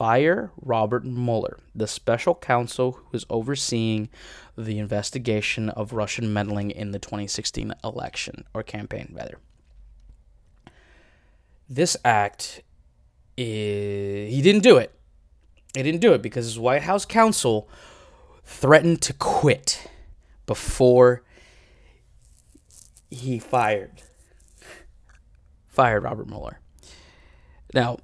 fire 0.02 0.50
Robert 0.60 1.06
Mueller, 1.06 1.60
the 1.76 1.86
special 1.86 2.34
counsel 2.34 2.94
who 2.94 3.16
is 3.16 3.24
overseeing 3.30 4.10
the 4.58 4.80
investigation 4.80 5.70
of 5.70 5.94
Russian 5.94 6.34
meddling 6.34 6.72
in 6.72 6.90
the 6.90 6.98
2016 6.98 7.72
election 7.84 8.46
or 8.52 8.64
campaign, 8.64 9.14
rather. 9.16 9.38
This 11.70 11.96
act, 12.04 12.64
is, 13.38 14.34
he 14.34 14.42
didn't 14.42 14.64
do 14.64 14.78
it. 14.78 14.92
He 15.76 15.84
didn't 15.84 16.02
do 16.02 16.14
it 16.14 16.24
because 16.24 16.46
his 16.46 16.58
White 16.58 16.82
House 16.82 17.06
counsel 17.06 17.70
threatened 18.44 19.04
to 19.04 19.14
quit 19.14 19.86
before 20.48 21.22
he 23.12 23.38
fired 23.38 24.02
fired 25.68 26.02
Robert 26.02 26.28
Mueller. 26.28 26.60
Now, 27.72 28.00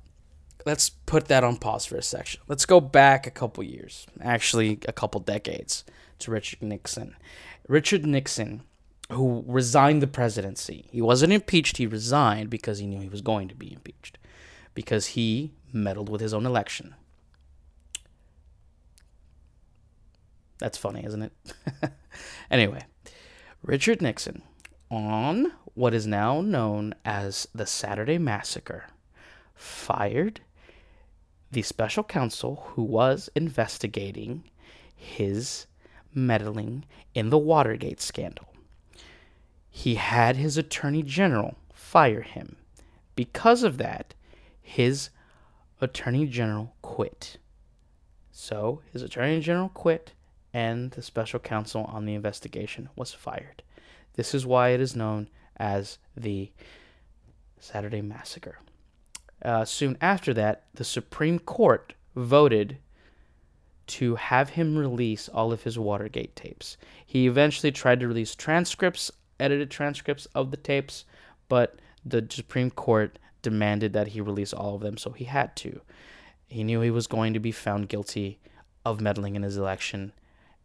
let's 0.67 0.89
put 0.89 1.29
that 1.29 1.45
on 1.45 1.55
pause 1.55 1.85
for 1.85 1.95
a 1.95 2.03
section. 2.03 2.41
Let's 2.49 2.65
go 2.65 2.81
back 2.81 3.25
a 3.25 3.31
couple 3.31 3.63
years, 3.63 4.05
actually 4.19 4.79
a 4.85 4.91
couple 4.91 5.21
decades, 5.21 5.85
to 6.19 6.29
Richard 6.29 6.61
Nixon. 6.61 7.15
Richard 7.69 8.05
Nixon, 8.05 8.63
who 9.09 9.45
resigned 9.47 10.01
the 10.01 10.07
presidency, 10.07 10.89
he 10.91 11.01
wasn't 11.01 11.31
impeached, 11.31 11.77
he 11.77 11.87
resigned 11.87 12.49
because 12.49 12.79
he 12.79 12.85
knew 12.85 12.99
he 12.99 13.07
was 13.07 13.21
going 13.21 13.47
to 13.47 13.55
be 13.55 13.71
impeached, 13.71 14.17
because 14.75 15.07
he 15.07 15.53
meddled 15.71 16.09
with 16.09 16.19
his 16.19 16.33
own 16.33 16.45
election. 16.45 16.95
That's 20.59 20.77
funny, 20.77 21.05
isn't 21.05 21.21
it? 21.21 21.31
anyway, 22.51 22.83
Richard 23.63 24.01
Nixon, 24.01 24.41
on 24.91 25.53
what 25.75 25.93
is 25.93 26.05
now 26.05 26.41
known 26.41 26.93
as 27.05 27.47
the 27.55 27.65
Saturday 27.65 28.17
Massacre, 28.17 28.87
fired 29.55 30.41
the 31.51 31.61
special 31.61 32.03
counsel 32.03 32.67
who 32.71 32.83
was 32.83 33.29
investigating 33.35 34.43
his 34.95 35.65
meddling 36.13 36.83
in 37.13 37.29
the 37.29 37.37
Watergate 37.37 38.01
scandal. 38.01 38.47
He 39.69 39.95
had 39.95 40.35
his 40.35 40.57
attorney 40.57 41.03
general 41.03 41.55
fire 41.73 42.21
him. 42.21 42.57
Because 43.15 43.63
of 43.63 43.77
that, 43.77 44.13
his 44.61 45.09
attorney 45.79 46.27
general 46.27 46.73
quit. 46.81 47.37
So, 48.31 48.81
his 48.91 49.01
attorney 49.01 49.39
general 49.39 49.69
quit, 49.69 50.13
and 50.53 50.91
the 50.91 51.01
special 51.01 51.39
counsel 51.39 51.85
on 51.85 52.05
the 52.05 52.13
investigation 52.13 52.89
was 52.95 53.13
fired. 53.13 53.63
This 54.13 54.33
is 54.35 54.45
why 54.45 54.69
it 54.69 54.81
is 54.81 54.95
known 54.95 55.29
as 55.57 55.97
the 56.15 56.51
Saturday 57.59 58.01
Massacre. 58.01 58.59
Uh, 59.43 59.65
soon 59.65 59.97
after 60.01 60.33
that, 60.33 60.63
the 60.73 60.83
Supreme 60.83 61.39
Court 61.39 61.93
voted 62.15 62.77
to 63.87 64.15
have 64.15 64.49
him 64.49 64.77
release 64.77 65.29
all 65.29 65.53
of 65.53 65.63
his 65.63 65.79
Watergate 65.79 66.35
tapes. 66.35 66.77
He 67.05 67.27
eventually 67.27 67.71
tried 67.71 67.99
to 68.01 68.07
release 68.07 68.35
transcripts, 68.35 69.11
edited 69.39 69.71
transcripts 69.71 70.25
of 70.27 70.51
the 70.51 70.57
tapes, 70.57 71.05
but 71.47 71.79
the 72.05 72.25
Supreme 72.29 72.71
Court 72.71 73.17
demanded 73.41 73.93
that 73.93 74.09
he 74.09 74.21
release 74.21 74.53
all 74.53 74.75
of 74.75 74.81
them, 74.81 74.97
so 74.97 75.11
he 75.11 75.25
had 75.25 75.55
to. 75.57 75.81
He 76.47 76.63
knew 76.63 76.81
he 76.81 76.91
was 76.91 77.07
going 77.07 77.33
to 77.33 77.39
be 77.39 77.51
found 77.51 77.89
guilty 77.89 78.39
of 78.83 78.99
meddling 78.99 79.35
in 79.35 79.43
his 79.43 79.57
election, 79.57 80.13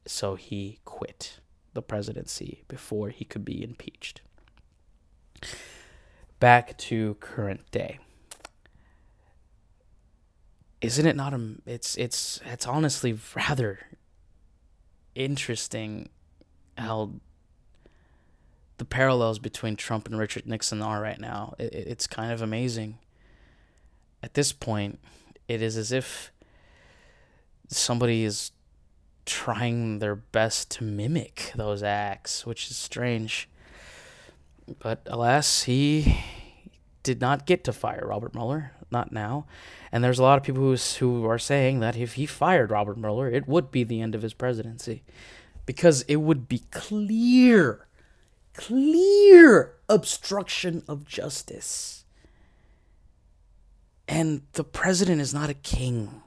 so 0.06 0.34
he 0.34 0.78
quit 0.84 1.38
the 1.74 1.82
presidency 1.82 2.64
before 2.68 3.10
he 3.10 3.24
could 3.24 3.44
be 3.44 3.62
impeached. 3.62 4.20
Back 6.40 6.76
to 6.78 7.14
current 7.20 7.70
day. 7.70 7.98
Isn't 10.82 11.06
it 11.06 11.14
not 11.14 11.32
a 11.32 11.54
it's 11.64 11.96
it's 11.96 12.40
it's 12.44 12.66
honestly 12.66 13.16
rather 13.36 13.78
interesting 15.14 16.08
how 16.76 17.12
the 18.78 18.84
parallels 18.84 19.38
between 19.38 19.76
Trump 19.76 20.08
and 20.08 20.18
Richard 20.18 20.44
Nixon 20.44 20.82
are 20.82 21.00
right 21.00 21.20
now. 21.20 21.54
It, 21.56 21.72
it's 21.72 22.08
kind 22.08 22.32
of 22.32 22.42
amazing. 22.42 22.98
At 24.24 24.34
this 24.34 24.52
point, 24.52 24.98
it 25.46 25.62
is 25.62 25.76
as 25.76 25.92
if 25.92 26.32
somebody 27.68 28.24
is 28.24 28.50
trying 29.24 30.00
their 30.00 30.16
best 30.16 30.68
to 30.72 30.84
mimic 30.84 31.52
those 31.54 31.84
acts, 31.84 32.44
which 32.44 32.70
is 32.70 32.76
strange. 32.76 33.48
But 34.80 35.02
alas, 35.06 35.62
he 35.62 36.18
did 37.04 37.20
not 37.20 37.46
get 37.46 37.62
to 37.64 37.72
fire 37.72 38.04
Robert 38.06 38.34
Mueller, 38.34 38.72
not 38.92 39.10
now. 39.10 39.46
And 39.90 40.04
there's 40.04 40.18
a 40.18 40.22
lot 40.22 40.38
of 40.38 40.44
people 40.44 40.62
who, 40.62 40.76
who 40.76 41.26
are 41.26 41.38
saying 41.38 41.80
that 41.80 41.96
if 41.96 42.14
he 42.14 42.26
fired 42.26 42.70
Robert 42.70 42.96
Mueller, 42.96 43.28
it 43.28 43.48
would 43.48 43.70
be 43.70 43.84
the 43.84 44.00
end 44.00 44.14
of 44.14 44.22
his 44.22 44.34
presidency. 44.34 45.02
Because 45.66 46.02
it 46.02 46.16
would 46.16 46.48
be 46.48 46.62
clear, 46.70 47.86
clear 48.54 49.74
obstruction 49.88 50.82
of 50.86 51.04
justice. 51.04 52.04
And 54.08 54.42
the 54.52 54.64
president 54.64 55.20
is 55.20 55.32
not 55.32 55.50
a 55.50 55.54
king. 55.54 56.22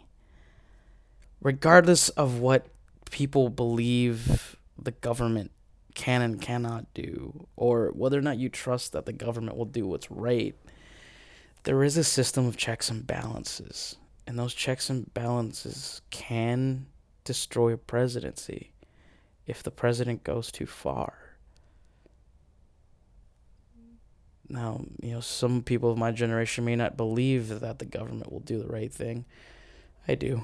Regardless 1.42 2.10
of 2.10 2.40
what 2.40 2.68
people 3.12 3.50
believe 3.50 4.58
the 4.78 4.92
government 4.92 5.52
can 5.94 6.22
and 6.22 6.42
cannot 6.42 6.94
do, 6.94 7.48
or 7.56 7.92
whether 7.92 8.20
or 8.20 8.22
not 8.22 8.38
you 8.38 8.50
trust 8.50 8.92
that 8.92 9.06
the 9.06 9.14
government 9.14 9.58
will 9.58 9.66
do 9.66 9.88
what's 9.88 10.12
right, 10.12 10.56
there 11.66 11.84
is 11.84 11.98
a 11.98 12.04
system 12.04 12.48
of 12.48 12.56
checks 12.56 12.90
and 12.90 13.06
balances. 13.06 13.98
And 14.28 14.40
those 14.40 14.54
checks 14.54 14.90
and 14.90 15.14
balances 15.14 16.02
can 16.10 16.88
destroy 17.24 17.74
a 17.74 17.78
presidency 17.78 18.72
if 19.46 19.62
the 19.62 19.72
president 19.72 20.24
goes 20.24 20.52
too 20.52 20.66
far. 20.66 21.14
Now, 24.48 24.86
you 25.02 25.12
know, 25.12 25.20
some 25.22 25.64
people 25.64 25.92
of 25.92 25.98
my 25.98 26.12
generation 26.12 26.66
may 26.66 26.76
not 26.76 26.98
believe 26.98 27.60
that 27.60 27.80
the 27.80 27.86
government 27.86 28.32
will 28.32 28.40
do 28.40 28.60
the 28.60 28.68
right 28.68 28.94
thing. 28.94 29.26
I 30.08 30.14
do. 30.14 30.44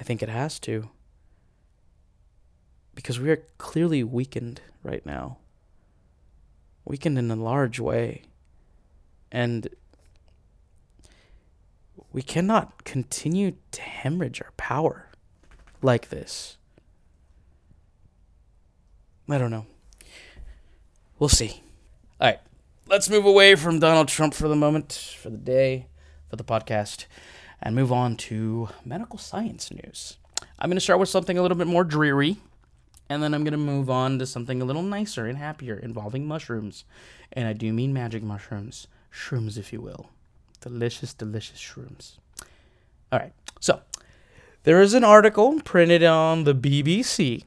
I 0.00 0.04
think 0.04 0.22
it 0.22 0.30
has 0.30 0.58
to. 0.60 0.88
Because 2.94 3.20
we 3.20 3.30
are 3.30 3.44
clearly 3.58 4.02
weakened 4.02 4.62
right 4.82 5.04
now. 5.04 5.36
Weakened 6.86 7.18
in 7.18 7.30
a 7.30 7.36
large 7.36 7.78
way. 7.78 8.22
And 9.34 9.68
we 12.12 12.22
cannot 12.22 12.84
continue 12.84 13.56
to 13.72 13.82
hemorrhage 13.82 14.40
our 14.40 14.52
power 14.56 15.08
like 15.82 16.10
this. 16.10 16.56
I 19.28 19.36
don't 19.38 19.50
know. 19.50 19.66
We'll 21.18 21.28
see. 21.28 21.64
All 22.20 22.28
right. 22.28 22.38
Let's 22.86 23.10
move 23.10 23.24
away 23.24 23.56
from 23.56 23.80
Donald 23.80 24.06
Trump 24.06 24.34
for 24.34 24.46
the 24.46 24.54
moment, 24.54 25.16
for 25.20 25.30
the 25.30 25.36
day, 25.36 25.88
for 26.30 26.36
the 26.36 26.44
podcast 26.44 27.06
and 27.60 27.74
move 27.74 27.90
on 27.90 28.16
to 28.16 28.68
medical 28.84 29.18
science 29.18 29.72
news. 29.72 30.18
I'm 30.60 30.70
going 30.70 30.76
to 30.76 30.80
start 30.80 31.00
with 31.00 31.08
something 31.08 31.38
a 31.38 31.42
little 31.42 31.56
bit 31.56 31.66
more 31.66 31.82
dreary, 31.82 32.36
and 33.08 33.20
then 33.20 33.34
I'm 33.34 33.42
going 33.42 33.52
to 33.52 33.58
move 33.58 33.90
on 33.90 34.20
to 34.20 34.26
something 34.26 34.62
a 34.62 34.64
little 34.64 34.82
nicer 34.82 35.26
and 35.26 35.38
happier 35.38 35.76
involving 35.76 36.28
mushrooms. 36.28 36.84
And 37.32 37.48
I 37.48 37.52
do 37.54 37.72
mean 37.72 37.92
magic 37.92 38.22
mushrooms, 38.22 38.86
shrooms, 39.14 39.56
if 39.56 39.72
you 39.72 39.80
will. 39.80 40.10
Delicious, 40.60 41.14
delicious 41.14 41.58
shrooms. 41.58 42.18
All 43.12 43.18
right, 43.18 43.32
so 43.60 43.80
there 44.64 44.80
is 44.80 44.94
an 44.94 45.04
article 45.04 45.60
printed 45.60 46.02
on 46.02 46.44
the 46.44 46.54
BBC. 46.54 47.44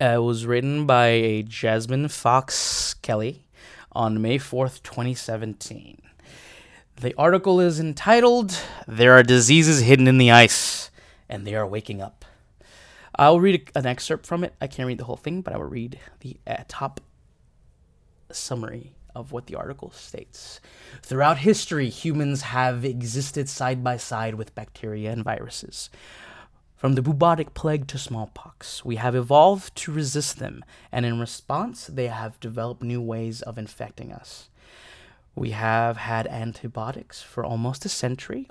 Uh, 0.00 0.04
it 0.04 0.22
was 0.22 0.46
written 0.46 0.86
by 0.86 1.06
a 1.06 1.42
Jasmine 1.42 2.08
Fox 2.08 2.94
Kelly 2.94 3.46
on 3.92 4.22
May 4.22 4.38
4th, 4.38 4.82
2017. 4.82 6.00
The 6.96 7.14
article 7.16 7.60
is 7.60 7.80
entitled 7.80 8.58
There 8.86 9.14
Are 9.14 9.22
Diseases 9.22 9.80
Hidden 9.80 10.06
in 10.06 10.18
the 10.18 10.30
Ice, 10.30 10.90
and 11.28 11.46
They 11.46 11.54
Are 11.54 11.66
Waking 11.66 12.00
Up. 12.00 12.24
I'll 13.16 13.40
read 13.40 13.70
an 13.74 13.86
excerpt 13.86 14.26
from 14.26 14.44
it. 14.44 14.54
I 14.60 14.66
can't 14.66 14.86
read 14.86 14.98
the 14.98 15.04
whole 15.04 15.16
thing, 15.16 15.42
but 15.42 15.54
I 15.54 15.56
will 15.56 15.64
read 15.64 15.98
the 16.20 16.36
uh, 16.46 16.64
top 16.68 17.00
summary 18.30 18.92
of 19.14 19.32
what 19.32 19.46
the 19.46 19.54
article 19.54 19.90
states. 19.90 20.60
Throughout 21.02 21.38
history, 21.38 21.88
humans 21.88 22.42
have 22.42 22.84
existed 22.84 23.48
side 23.48 23.82
by 23.82 23.96
side 23.96 24.34
with 24.34 24.54
bacteria 24.54 25.10
and 25.12 25.24
viruses. 25.24 25.90
From 26.76 26.94
the 26.94 27.02
bubonic 27.02 27.52
plague 27.52 27.86
to 27.88 27.98
smallpox, 27.98 28.84
we 28.84 28.96
have 28.96 29.14
evolved 29.14 29.76
to 29.76 29.92
resist 29.92 30.38
them, 30.38 30.64
and 30.90 31.04
in 31.04 31.20
response, 31.20 31.86
they 31.86 32.06
have 32.06 32.40
developed 32.40 32.82
new 32.82 33.02
ways 33.02 33.42
of 33.42 33.58
infecting 33.58 34.12
us. 34.12 34.48
We 35.34 35.50
have 35.50 35.98
had 35.98 36.26
antibiotics 36.26 37.22
for 37.22 37.44
almost 37.44 37.84
a 37.84 37.90
century, 37.90 38.48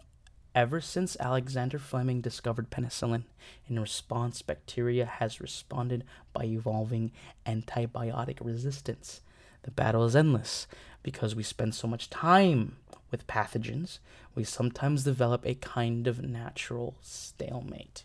ever 0.54 0.80
since 0.80 1.18
Alexander 1.20 1.80
Fleming 1.80 2.22
discovered 2.22 2.70
penicillin. 2.70 3.24
In 3.68 3.80
response, 3.80 4.42
bacteria 4.42 5.06
has 5.06 5.42
responded 5.42 6.04
by 6.34 6.46
evolving 6.46 7.12
antibiotic 7.46 8.38
resistance. 8.42 9.22
The 9.64 9.72
battle 9.72 10.06
is 10.06 10.16
endless 10.16 10.68
because 11.04 11.36
we 11.36 11.44
spend 11.44 11.76
so 11.76 11.88
much 11.88 12.10
time 12.10 12.78
with 13.12 13.28
pathogens, 13.28 14.00
we 14.36 14.44
sometimes 14.44 15.04
develop 15.04 15.46
a 15.46 15.56
kind 15.56 16.08
of 16.08 16.22
natural 16.22 16.96
stalemate. 17.02 18.04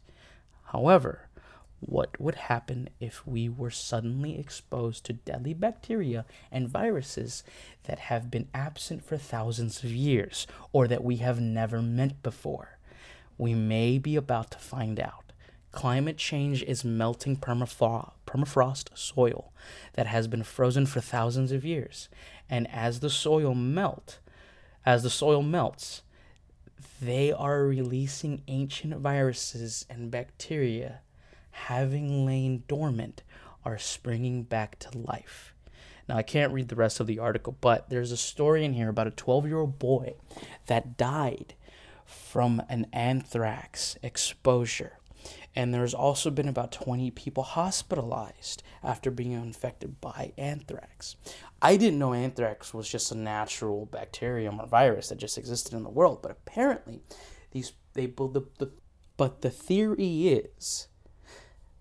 However, 0.66 1.28
what 1.80 2.18
would 2.18 2.36
happen 2.36 2.88
if 2.98 3.26
we 3.26 3.48
were 3.48 3.70
suddenly 3.70 4.38
exposed 4.38 5.04
to 5.04 5.12
deadly 5.12 5.52
bacteria 5.52 6.24
and 6.50 6.68
viruses 6.68 7.44
that 7.84 7.98
have 7.98 8.30
been 8.30 8.48
absent 8.54 9.04
for 9.04 9.18
thousands 9.18 9.84
of 9.84 9.92
years 9.92 10.46
or 10.72 10.88
that 10.88 11.04
we 11.04 11.16
have 11.16 11.40
never 11.40 11.82
met 11.82 12.22
before? 12.22 12.78
We 13.36 13.54
may 13.54 13.98
be 13.98 14.16
about 14.16 14.52
to 14.52 14.58
find 14.58 14.98
out. 14.98 15.23
Climate 15.74 16.16
change 16.16 16.62
is 16.62 16.84
melting 16.84 17.36
permafrost 17.36 18.96
soil 18.96 19.52
that 19.94 20.06
has 20.06 20.28
been 20.28 20.44
frozen 20.44 20.86
for 20.86 21.00
thousands 21.00 21.50
of 21.50 21.64
years. 21.64 22.08
And 22.48 22.70
as 22.70 23.00
the 23.00 23.10
soil 23.10 23.56
melt, 23.56 24.20
as 24.86 25.02
the 25.02 25.10
soil 25.10 25.42
melts, 25.42 26.02
they 27.02 27.32
are 27.32 27.64
releasing 27.64 28.42
ancient 28.46 28.96
viruses 28.98 29.84
and 29.90 30.12
bacteria 30.12 31.00
having 31.50 32.24
lain 32.24 32.62
dormant 32.68 33.24
are 33.64 33.76
springing 33.76 34.44
back 34.44 34.78
to 34.78 34.96
life. 34.96 35.54
Now, 36.08 36.16
I 36.16 36.22
can't 36.22 36.52
read 36.52 36.68
the 36.68 36.76
rest 36.76 37.00
of 37.00 37.08
the 37.08 37.18
article, 37.18 37.56
but 37.60 37.90
there's 37.90 38.12
a 38.12 38.16
story 38.16 38.64
in 38.64 38.74
here 38.74 38.90
about 38.90 39.08
a 39.08 39.10
12 39.10 39.46
year 39.46 39.58
old 39.58 39.80
boy 39.80 40.14
that 40.66 40.96
died 40.96 41.54
from 42.04 42.62
an 42.68 42.86
anthrax 42.92 43.96
exposure. 44.02 44.98
And 45.56 45.72
there's 45.72 45.94
also 45.94 46.30
been 46.30 46.48
about 46.48 46.72
20 46.72 47.10
people 47.12 47.44
hospitalized 47.44 48.62
after 48.82 49.10
being 49.10 49.32
infected 49.32 50.00
by 50.00 50.32
anthrax. 50.36 51.16
I 51.62 51.76
didn't 51.76 51.98
know 51.98 52.12
anthrax 52.12 52.74
was 52.74 52.88
just 52.88 53.12
a 53.12 53.16
natural 53.16 53.86
bacterium 53.86 54.60
or 54.60 54.66
virus 54.66 55.08
that 55.08 55.18
just 55.18 55.38
existed 55.38 55.74
in 55.74 55.84
the 55.84 55.90
world, 55.90 56.22
but 56.22 56.32
apparently 56.32 57.02
these 57.52 57.72
they 57.92 58.06
the, 58.06 58.42
the 58.58 58.72
but 59.16 59.42
the 59.42 59.50
theory 59.50 60.28
is 60.28 60.88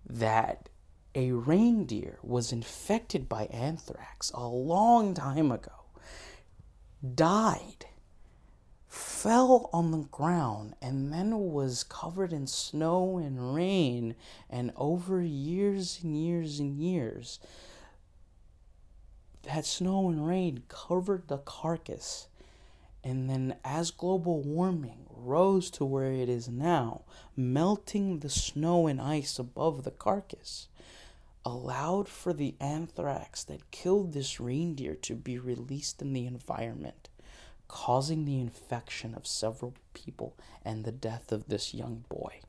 that 0.07 0.69
a 1.15 1.31
reindeer 1.31 2.19
was 2.21 2.51
infected 2.51 3.27
by 3.29 3.45
anthrax 3.45 4.31
a 4.31 4.45
long 4.47 5.13
time 5.13 5.51
ago, 5.51 5.71
died, 7.15 7.85
fell 8.93 9.71
on 9.73 9.89
the 9.89 10.05
ground, 10.11 10.75
and 10.79 11.11
then 11.11 11.51
was 11.51 11.83
covered 11.83 12.31
in 12.31 12.45
snow 12.45 13.17
and 13.17 13.55
rain, 13.55 14.13
and 14.51 14.71
over 14.75 15.19
years 15.19 16.01
and 16.03 16.15
years 16.15 16.59
and 16.59 16.77
years, 16.77 17.39
that 19.41 19.65
snow 19.65 20.09
and 20.09 20.27
rain 20.27 20.61
covered 20.67 21.27
the 21.27 21.39
carcass. 21.39 22.27
And 23.03 23.27
then, 23.27 23.55
as 23.65 23.89
global 23.89 24.41
warming 24.41 25.07
rose 25.09 25.71
to 25.71 25.85
where 25.85 26.13
it 26.13 26.29
is 26.29 26.47
now, 26.47 27.01
melting 27.35 28.19
the 28.19 28.29
snow 28.29 28.85
and 28.85 29.01
ice 29.01 29.39
above 29.39 29.83
the 29.83 29.91
carcass 29.91 30.67
allowed 31.43 32.07
for 32.07 32.31
the 32.31 32.53
anthrax 32.59 33.43
that 33.43 33.71
killed 33.71 34.13
this 34.13 34.39
reindeer 34.39 34.93
to 34.93 35.15
be 35.15 35.39
released 35.39 36.01
in 36.01 36.13
the 36.13 36.27
environment, 36.27 37.09
causing 37.67 38.25
the 38.25 38.39
infection 38.39 39.15
of 39.15 39.27
several 39.27 39.73
people 39.93 40.37
and 40.63 40.83
the 40.83 40.91
death 40.91 41.31
of 41.31 41.47
this 41.47 41.73
young 41.73 42.05
boy. 42.09 42.39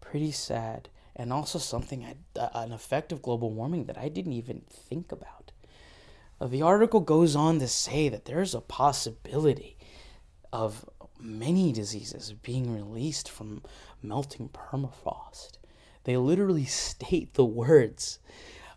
Pretty 0.00 0.32
sad, 0.32 0.88
and 1.16 1.32
also 1.32 1.58
something, 1.58 2.06
uh, 2.38 2.48
an 2.54 2.72
effect 2.72 3.12
of 3.12 3.22
global 3.22 3.50
warming 3.50 3.84
that 3.84 3.98
I 3.98 4.08
didn't 4.08 4.32
even 4.32 4.62
think 4.70 5.12
about. 5.12 5.52
Uh, 6.40 6.46
the 6.46 6.62
article 6.62 7.00
goes 7.00 7.34
on 7.34 7.58
to 7.58 7.68
say 7.68 8.08
that 8.08 8.24
there's 8.24 8.54
a 8.54 8.60
possibility 8.60 9.76
of 10.52 10.88
many 11.18 11.72
diseases 11.72 12.32
being 12.32 12.72
released 12.72 13.28
from 13.28 13.62
melting 14.02 14.48
permafrost. 14.48 15.58
They 16.04 16.16
literally 16.16 16.64
state 16.66 17.34
the 17.34 17.44
words 17.44 18.18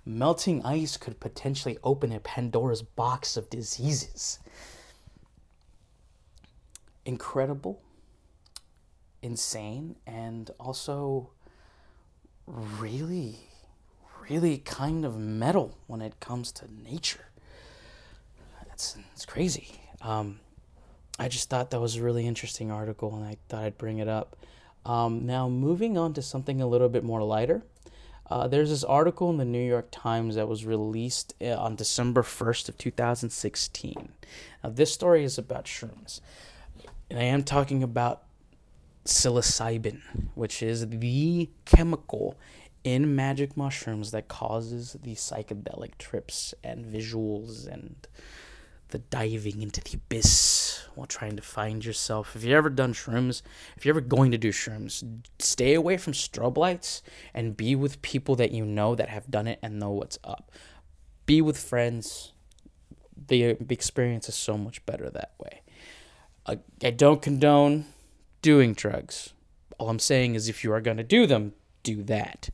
melting 0.06 0.66
ice 0.66 0.98
could 0.98 1.20
potentially 1.20 1.78
open 1.84 2.12
a 2.12 2.20
Pandora's 2.20 2.82
box 2.82 3.38
of 3.38 3.50
diseases. 3.50 4.40
Incredible, 7.06 7.82
insane, 9.22 9.96
and 10.06 10.52
also 10.60 11.32
really, 12.46 13.40
really 14.30 14.60
kind 14.60 15.06
of 15.06 15.18
metal 15.18 15.78
when 15.88 16.02
it 16.02 16.20
comes 16.20 16.52
to 16.54 16.66
nature. 16.72 17.26
It's, 18.72 18.96
it's 19.14 19.26
crazy. 19.26 19.82
Um, 20.02 20.40
I 21.20 21.28
just 21.28 21.50
thought 21.50 21.70
that 21.72 21.80
was 21.80 21.98
a 21.98 22.04
really 22.04 22.26
interesting 22.26 22.72
article 22.72 23.16
and 23.16 23.24
I 23.24 23.38
thought 23.48 23.64
I'd 23.64 23.78
bring 23.78 24.00
it 24.00 24.08
up. 24.08 24.36
Um, 24.86 25.26
now, 25.26 25.48
moving 25.48 25.98
on 25.98 26.14
to 26.14 26.22
something 26.22 26.62
a 26.62 26.68
little 26.68 26.90
bit 26.90 27.04
more 27.04 27.22
lighter. 27.22 27.62
Uh, 28.30 28.48
there's 28.48 28.70
this 28.70 28.84
article 28.84 29.30
in 29.30 29.38
the 29.38 29.46
New 29.46 29.62
York 29.62 29.90
Times 29.92 30.36
that 30.36 30.48
was 30.48 30.66
released 30.66 31.36
uh, 31.42 31.50
on 31.58 31.76
December 31.76 32.24
1st 32.24 32.70
of 32.70 32.78
2016. 32.78 34.10
Now, 34.64 34.70
this 34.70 34.94
story 34.94 35.24
is 35.24 35.38
about 35.38 35.66
shrooms. 35.66 36.22
And 37.12 37.20
I 37.20 37.24
am 37.24 37.44
talking 37.44 37.84
about 37.84 38.24
psilocybin, 39.04 40.00
which 40.34 40.64
is 40.64 40.88
the 40.88 41.50
chemical 41.66 42.38
in 42.86 43.18
magic 43.18 43.58
mushrooms 43.58 44.12
that 44.12 44.30
causes 44.30 44.96
the 45.04 45.16
psychedelic 45.16 45.98
trips 45.98 46.54
and 46.64 46.86
visuals 46.86 47.68
and 47.68 48.08
the 48.92 49.00
diving 49.00 49.62
into 49.62 49.82
the 49.82 49.96
abyss 49.96 50.88
while 50.96 51.06
trying 51.06 51.36
to 51.36 51.42
find 51.42 51.84
yourself. 51.84 52.34
If 52.34 52.46
you've 52.46 52.54
ever 52.54 52.70
done 52.70 52.94
shrooms, 52.94 53.42
if 53.76 53.86
you're 53.86 53.92
ever 53.92 54.00
going 54.00 54.32
to 54.32 54.38
do 54.38 54.54
shrooms, 54.54 55.04
stay 55.38 55.74
away 55.74 55.98
from 55.98 56.14
strobe 56.14 56.56
lights 56.56 57.04
and 57.34 57.58
be 57.58 57.76
with 57.76 58.02
people 58.02 58.38
that 58.38 58.52
you 58.52 58.64
know 58.66 58.96
that 58.96 59.10
have 59.10 59.30
done 59.30 59.48
it 59.48 59.60
and 59.62 59.80
know 59.80 59.92
what's 59.92 60.18
up. 60.24 60.50
Be 61.26 61.42
with 61.42 61.58
friends. 61.58 62.32
The 63.28 63.58
experience 63.70 64.30
is 64.30 64.36
so 64.36 64.58
much 64.58 64.86
better 64.86 65.10
that 65.10 65.34
way. 65.38 65.62
I, 66.46 66.60
I 66.84 66.92
don't 66.92 67.22
condone 67.22 67.86
doing 68.42 68.74
drugs. 68.74 69.34
All 69.78 69.90
I'm 69.90 70.00
saying 70.00 70.36
is 70.36 70.50
if 70.50 70.64
you 70.64 70.72
are 70.74 70.82
going 70.82 70.98
to 70.98 71.04
do 71.04 71.26
them, 71.26 71.54
do 71.84 72.04
that. 72.04 72.50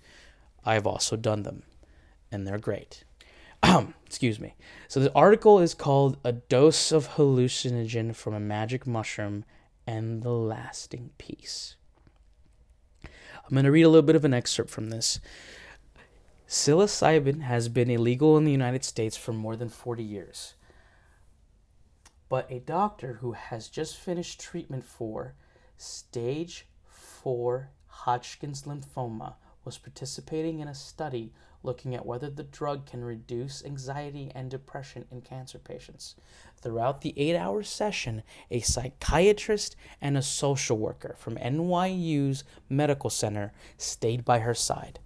I've 0.65 0.87
also 0.87 1.15
done 1.15 1.43
them, 1.43 1.63
and 2.31 2.45
they're 2.45 2.57
great. 2.57 3.03
Excuse 4.05 4.39
me. 4.39 4.55
So 4.87 4.99
the 4.99 5.13
article 5.13 5.59
is 5.59 5.73
called 5.73 6.17
A 6.23 6.33
Dose 6.33 6.91
of 6.91 7.15
Hallucinogen 7.15 8.15
from 8.15 8.33
a 8.33 8.39
Magic 8.39 8.85
Mushroom 8.85 9.45
and 9.85 10.21
the 10.23 10.31
Lasting 10.31 11.11
Peace. 11.17 11.75
I'm 13.03 13.53
going 13.53 13.63
to 13.63 13.71
read 13.71 13.83
a 13.83 13.89
little 13.89 14.05
bit 14.05 14.17
of 14.17 14.25
an 14.25 14.33
excerpt 14.33 14.69
from 14.69 14.89
this. 14.89 15.19
Psilocybin 16.47 17.41
has 17.41 17.69
been 17.69 17.89
illegal 17.89 18.37
in 18.37 18.43
the 18.43 18.51
United 18.51 18.83
States 18.83 19.17
for 19.17 19.33
more 19.33 19.55
than 19.55 19.69
40 19.69 20.03
years. 20.03 20.55
But 22.29 22.51
a 22.51 22.59
doctor 22.59 23.13
who 23.21 23.31
has 23.31 23.69
just 23.69 23.95
finished 23.95 24.39
treatment 24.39 24.83
for 24.83 25.35
stage 25.77 26.67
4 26.87 27.69
Hodgkin's 27.87 28.63
lymphoma 28.63 29.35
was 29.63 29.77
participating 29.77 30.59
in 30.59 30.67
a 30.67 30.75
study 30.75 31.33
looking 31.63 31.95
at 31.95 32.05
whether 32.05 32.29
the 32.29 32.43
drug 32.43 32.85
can 32.85 33.03
reduce 33.03 33.65
anxiety 33.65 34.31
and 34.35 34.49
depression 34.49 35.05
in 35.11 35.21
cancer 35.21 35.57
patients. 35.57 36.15
Throughout 36.55 37.01
the 37.01 37.13
eight 37.17 37.35
hour 37.35 37.63
session, 37.63 38.23
a 38.51 38.59
psychiatrist 38.59 39.75
and 40.01 40.17
a 40.17 40.21
social 40.21 40.77
worker 40.77 41.15
from 41.17 41.35
NYU's 41.37 42.43
medical 42.69 43.09
center 43.09 43.51
stayed 43.77 44.23
by 44.23 44.39
her 44.39 44.53
side. 44.53 44.99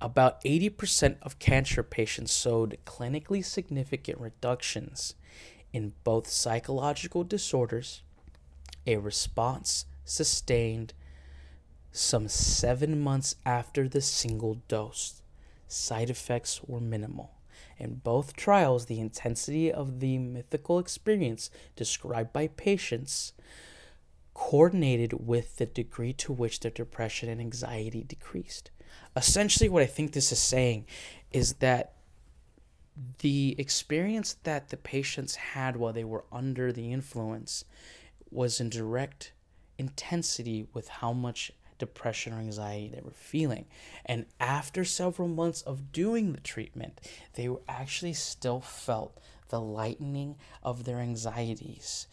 About 0.00 0.42
80% 0.44 1.16
of 1.22 1.38
cancer 1.38 1.82
patients 1.82 2.36
showed 2.36 2.76
clinically 2.84 3.44
significant 3.44 4.20
reductions 4.20 5.14
in 5.74 5.92
both 6.04 6.28
psychological 6.28 7.24
disorders, 7.24 8.02
a 8.86 8.96
response 8.96 9.86
sustained 10.04 10.94
some 11.90 12.28
seven 12.28 13.00
months 13.00 13.34
after 13.44 13.88
the 13.88 14.00
single 14.00 14.54
dose. 14.68 15.20
Side 15.66 16.10
effects 16.10 16.62
were 16.62 16.80
minimal. 16.80 17.32
In 17.76 17.96
both 17.96 18.36
trials, 18.36 18.86
the 18.86 19.00
intensity 19.00 19.72
of 19.72 19.98
the 19.98 20.16
mythical 20.16 20.78
experience 20.78 21.50
described 21.74 22.32
by 22.32 22.46
patients 22.46 23.32
coordinated 24.32 25.26
with 25.26 25.56
the 25.56 25.66
degree 25.66 26.12
to 26.12 26.32
which 26.32 26.60
their 26.60 26.70
depression 26.70 27.28
and 27.28 27.40
anxiety 27.40 28.04
decreased. 28.04 28.70
Essentially, 29.16 29.68
what 29.68 29.82
I 29.82 29.86
think 29.86 30.12
this 30.12 30.30
is 30.30 30.38
saying 30.38 30.86
is 31.32 31.54
that 31.54 31.93
the 33.18 33.56
experience 33.58 34.36
that 34.44 34.68
the 34.68 34.76
patients 34.76 35.34
had 35.36 35.76
while 35.76 35.92
they 35.92 36.04
were 36.04 36.24
under 36.30 36.72
the 36.72 36.92
influence 36.92 37.64
was 38.30 38.60
in 38.60 38.68
direct 38.68 39.32
intensity 39.78 40.66
with 40.72 40.88
how 40.88 41.12
much 41.12 41.50
depression 41.78 42.32
or 42.32 42.38
anxiety 42.38 42.88
they 42.94 43.00
were 43.02 43.10
feeling. 43.10 43.66
And 44.06 44.26
after 44.38 44.84
several 44.84 45.28
months 45.28 45.62
of 45.62 45.92
doing 45.92 46.32
the 46.32 46.40
treatment, 46.40 47.00
they 47.34 47.48
were 47.48 47.62
actually 47.68 48.12
still 48.12 48.60
felt 48.60 49.20
the 49.48 49.60
lightening 49.60 50.36
of 50.62 50.84
their 50.84 50.98
anxieties 50.98 52.06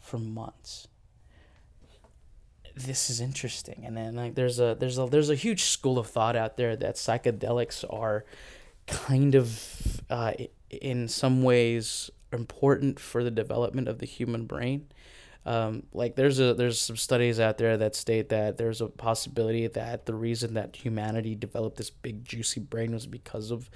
for 0.00 0.18
months. 0.18 0.88
This 2.74 3.10
is 3.10 3.20
interesting. 3.20 3.84
And 3.84 3.96
then 3.96 4.14
like 4.14 4.34
there's 4.34 4.60
a 4.60 4.76
there's 4.78 4.98
a 4.98 5.06
there's 5.06 5.30
a 5.30 5.34
huge 5.34 5.64
school 5.64 5.98
of 5.98 6.06
thought 6.06 6.36
out 6.36 6.56
there 6.56 6.76
that 6.76 6.94
psychedelics 6.94 7.84
are 7.92 8.24
kind 8.88 9.34
of 9.34 10.00
uh, 10.10 10.32
in 10.70 11.08
some 11.08 11.42
ways 11.42 12.10
important 12.32 12.98
for 12.98 13.22
the 13.22 13.30
development 13.30 13.88
of 13.88 13.98
the 13.98 14.06
human 14.06 14.44
brain 14.44 14.86
um, 15.48 15.84
like 15.94 16.14
there's 16.14 16.40
a 16.40 16.52
there's 16.52 16.78
some 16.78 16.96
studies 16.98 17.40
out 17.40 17.56
there 17.56 17.78
that 17.78 17.94
state 17.94 18.28
that 18.28 18.58
there's 18.58 18.82
a 18.82 18.86
possibility 18.86 19.66
that 19.66 20.04
the 20.04 20.14
reason 20.14 20.52
that 20.54 20.76
humanity 20.76 21.34
developed 21.34 21.78
this 21.78 21.88
big 21.88 22.22
juicy 22.22 22.60
brain 22.60 22.92
was 22.92 23.06
because 23.06 23.50
of 23.50 23.70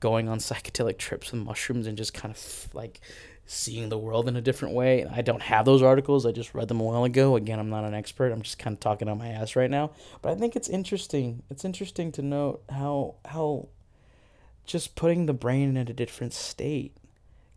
going 0.00 0.26
on 0.26 0.38
psychedelic 0.38 0.96
trips 0.96 1.30
with 1.30 1.42
mushrooms 1.42 1.86
and 1.86 1.98
just 1.98 2.14
kind 2.14 2.34
of 2.34 2.68
like 2.72 3.02
seeing 3.44 3.90
the 3.90 3.98
world 3.98 4.26
in 4.26 4.36
a 4.36 4.40
different 4.40 4.74
way. 4.74 5.04
I 5.04 5.20
don't 5.20 5.42
have 5.42 5.66
those 5.66 5.82
articles. 5.82 6.24
I 6.24 6.32
just 6.32 6.54
read 6.54 6.68
them 6.68 6.80
a 6.80 6.84
while 6.84 7.04
ago. 7.04 7.36
Again, 7.36 7.58
I'm 7.58 7.68
not 7.68 7.84
an 7.84 7.92
expert. 7.92 8.32
I'm 8.32 8.42
just 8.42 8.58
kind 8.58 8.74
of 8.74 8.80
talking 8.80 9.08
on 9.08 9.18
my 9.18 9.28
ass 9.28 9.54
right 9.54 9.70
now. 9.70 9.90
But 10.22 10.32
I 10.32 10.34
think 10.36 10.56
it's 10.56 10.70
interesting. 10.70 11.42
It's 11.50 11.64
interesting 11.64 12.10
to 12.12 12.22
note 12.22 12.62
how 12.70 13.16
how 13.26 13.68
just 14.68 14.94
putting 14.94 15.26
the 15.26 15.32
brain 15.32 15.76
in 15.76 15.88
a 15.88 15.92
different 15.92 16.34
state 16.34 16.94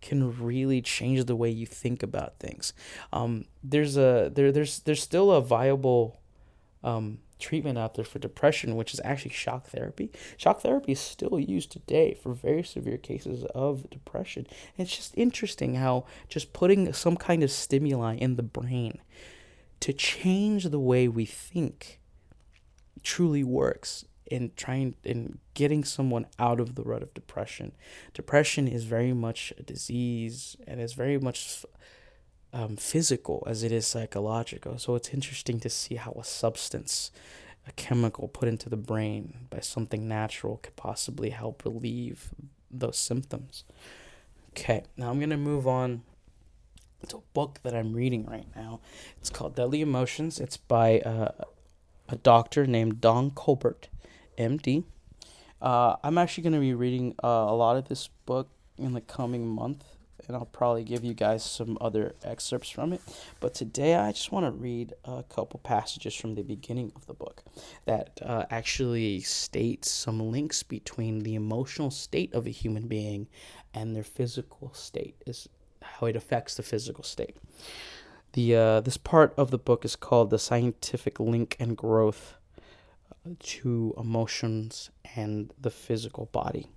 can 0.02 0.42
really 0.42 0.82
change 0.82 1.26
the 1.26 1.36
way 1.36 1.50
you 1.50 1.68
think 1.68 2.02
about 2.02 2.40
things. 2.40 2.74
Um, 3.14 3.46
there's 3.64 3.98
a 3.98 4.32
there 4.34 4.52
there's 4.52 4.80
there's 4.80 5.04
still 5.04 5.32
a 5.32 5.42
viable 5.42 6.22
um, 6.84 7.20
treatment 7.38 7.78
out 7.78 7.96
there 7.96 8.06
for 8.06 8.18
depression, 8.18 8.76
which 8.76 8.94
is 8.94 9.02
actually 9.04 9.32
shock 9.32 9.68
therapy. 9.68 10.10
Shock 10.38 10.62
therapy 10.62 10.94
is 10.94 11.00
still 11.00 11.38
used 11.38 11.72
today 11.72 12.14
for 12.14 12.34
very 12.34 12.64
severe 12.64 12.98
cases 12.98 13.44
of 13.54 13.90
depression. 13.90 14.48
And 14.78 14.88
it's 14.88 14.96
just 14.96 15.14
interesting 15.18 15.76
how 15.76 16.06
just 16.30 16.54
putting 16.54 16.94
some 16.94 17.18
kind 17.18 17.44
of 17.44 17.52
stimuli 17.52 18.16
in 18.16 18.38
the 18.38 18.44
brain 18.44 19.00
to 19.82 19.92
change 19.92 20.70
the 20.70 20.80
way 20.80 21.08
we 21.08 21.26
think 21.26 22.00
truly 23.04 23.44
works 23.44 24.06
in 24.32 24.52
trying 24.56 24.96
in 25.04 25.38
getting 25.54 25.84
someone 25.84 26.26
out 26.40 26.60
of 26.60 26.76
the 26.76 26.84
rut 26.84 27.04
of 27.04 27.14
depression. 27.14 27.74
Depression 28.14 28.68
is 28.68 28.86
very 28.86 29.14
much 29.14 29.54
a 29.58 29.64
disease 29.64 30.56
and 30.66 30.80
is 30.80 30.94
very 30.94 31.20
much 31.20 31.66
um, 32.54 32.78
physical 32.78 33.44
as 33.46 33.62
it 33.62 33.72
is 33.72 33.86
psychological. 33.86 34.78
So 34.80 34.96
it's 34.96 35.10
interesting 35.10 35.60
to 35.60 35.70
see 35.70 35.96
how 35.96 36.14
a 36.14 36.24
substance, 36.24 37.12
a 37.68 37.74
chemical 37.74 38.30
put 38.30 38.48
into 38.48 38.70
the 38.70 38.78
brain 38.78 39.48
by 39.50 39.60
something 39.60 40.08
natural 40.08 40.58
could 40.58 40.78
possibly 40.78 41.32
help 41.32 41.64
relieve 41.66 42.30
those 42.72 42.98
symptoms. 42.98 43.66
Okay, 44.52 44.84
now 44.96 45.10
I'm 45.10 45.20
to 45.30 45.38
move 45.38 45.68
on 45.68 46.04
to 47.08 47.18
a 47.18 47.22
book 47.34 47.60
that 47.64 47.76
I'm 47.76 47.94
reading 47.94 48.26
right 48.26 48.48
now. 48.56 48.80
It's 49.20 49.30
called 49.30 49.56
Deadly 49.56 49.82
Emotions. 49.82 50.40
It's 50.40 50.58
by 50.58 51.00
uh, 51.02 51.32
a 52.08 52.16
doctor 52.16 52.66
named 52.66 53.02
Don 53.02 53.32
Colbert. 53.32 53.90
MD. 54.38 54.84
Uh, 55.62 55.96
I'm 56.04 56.18
actually 56.18 56.44
going 56.44 56.54
to 56.54 56.60
be 56.60 56.74
reading 56.74 57.16
uh, 57.24 57.28
a 57.28 57.56
lot 57.56 57.78
of 57.78 57.88
this 57.88 58.10
book 58.26 58.50
in 58.78 58.94
the 58.94 59.02
coming 59.02 59.48
month, 59.48 59.86
and 60.28 60.36
I'll 60.36 60.46
probably 60.46 60.84
give 60.84 61.04
you 61.04 61.14
guys 61.14 61.44
some 61.44 61.78
other 61.80 62.16
excerpts 62.24 62.70
from 62.70 62.94
it. 62.94 63.02
But 63.40 63.54
today, 63.54 63.96
I 63.96 64.12
just 64.12 64.32
want 64.32 64.46
to 64.46 64.52
read 64.52 64.94
a 65.06 65.24
couple 65.24 65.60
passages 65.60 66.16
from 66.16 66.34
the 66.34 66.42
beginning 66.42 66.92
of 66.96 67.06
the 67.06 67.14
book 67.14 67.44
that 67.86 68.20
uh, 68.24 68.46
actually 68.50 69.20
states 69.22 69.92
some 69.92 70.32
links 70.32 70.64
between 70.64 71.20
the 71.20 71.36
emotional 71.36 71.92
state 71.92 72.34
of 72.34 72.48
a 72.48 72.52
human 72.52 72.88
being 72.88 73.28
and 73.74 73.96
their 73.96 74.04
physical 74.04 74.74
state, 74.74 75.16
is 75.28 75.48
how 75.82 76.08
it 76.08 76.16
affects 76.16 76.56
the 76.56 76.64
physical 76.64 77.04
state. 77.04 77.38
The 78.34 78.56
uh, 78.56 78.82
this 78.82 78.98
part 78.98 79.34
of 79.38 79.52
the 79.52 79.58
book 79.58 79.84
is 79.84 79.96
called 79.96 80.30
the 80.30 80.40
scientific 80.40 81.20
link 81.20 81.56
and 81.60 81.76
growth 81.76 82.36
to 83.40 83.94
emotions 83.98 84.90
and 85.16 85.54
the 85.60 85.70
physical 85.70 86.26
body. 86.32 86.68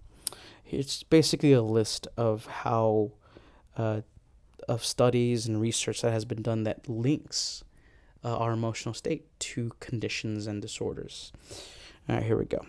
It's 0.66 1.02
basically 1.02 1.52
a 1.52 1.62
list 1.62 2.08
of 2.16 2.46
how 2.46 3.12
uh, 3.76 4.02
of 4.68 4.84
studies 4.84 5.46
and 5.46 5.60
research 5.60 6.02
that 6.02 6.12
has 6.12 6.24
been 6.24 6.42
done 6.42 6.64
that 6.64 6.88
links 6.88 7.64
uh, 8.24 8.36
our 8.36 8.52
emotional 8.52 8.94
state 8.94 9.26
to 9.38 9.72
conditions 9.80 10.46
and 10.46 10.62
disorders. 10.62 11.32
All 12.08 12.16
right, 12.16 12.24
here 12.24 12.36
we 12.36 12.46
go. 12.46 12.64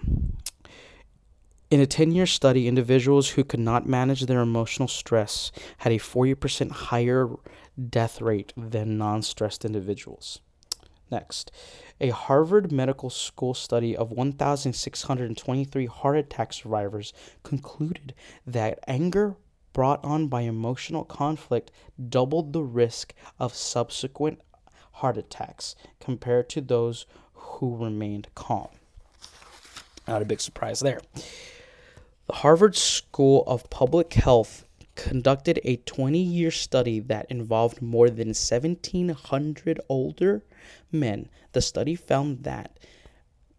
In 1.72 1.80
a 1.80 1.86
10 1.88 2.12
year 2.12 2.26
study, 2.26 2.68
individuals 2.68 3.32
who 3.32 3.44
could 3.44 3.60
not 3.60 3.88
manage 3.88 4.22
their 4.22 4.42
emotional 4.42 4.88
stress 4.88 5.52
had 5.80 5.92
a 5.92 5.98
40% 5.98 6.72
higher 6.72 7.30
death 7.90 8.22
rate 8.22 8.54
than 8.56 8.98
non 8.98 9.22
stressed 9.22 9.66
individuals. 9.66 10.40
Next, 11.12 11.52
a 12.00 12.10
Harvard 12.10 12.72
Medical 12.72 13.10
School 13.10 13.54
study 13.54 13.96
of 13.96 14.12
1,623 14.12 15.86
heart 15.86 16.18
attack 16.18 16.54
survivors 16.54 17.14
concluded 17.44 18.14
that 18.46 18.80
anger 18.88 19.36
brought 19.74 20.04
on 20.04 20.28
by 20.28 20.42
emotional 20.42 21.04
conflict 21.04 21.72
doubled 22.10 22.54
the 22.54 22.64
risk 22.64 23.14
of 23.40 23.54
subsequent 23.54 24.40
heart 24.94 25.18
attacks 25.18 25.76
compared 26.00 26.50
to 26.50 26.62
those 26.62 27.06
who 27.34 27.76
remained 27.76 28.28
calm. 28.36 28.70
Not 30.08 30.22
a 30.22 30.26
big 30.26 30.40
surprise 30.40 30.80
there. 30.80 31.02
The 32.28 32.34
Harvard 32.34 32.76
School 32.76 33.44
of 33.48 33.70
Public 33.70 34.14
Health 34.14 34.66
conducted 34.96 35.60
a 35.64 35.76
20 35.78 36.18
year 36.18 36.52
study 36.52 37.00
that 37.02 37.30
involved 37.30 37.82
more 37.82 38.10
than 38.10 38.30
1,700 38.30 39.80
older 39.90 40.44
men. 40.92 41.30
The 41.52 41.62
study 41.62 41.96
found 41.96 42.44
that 42.44 42.80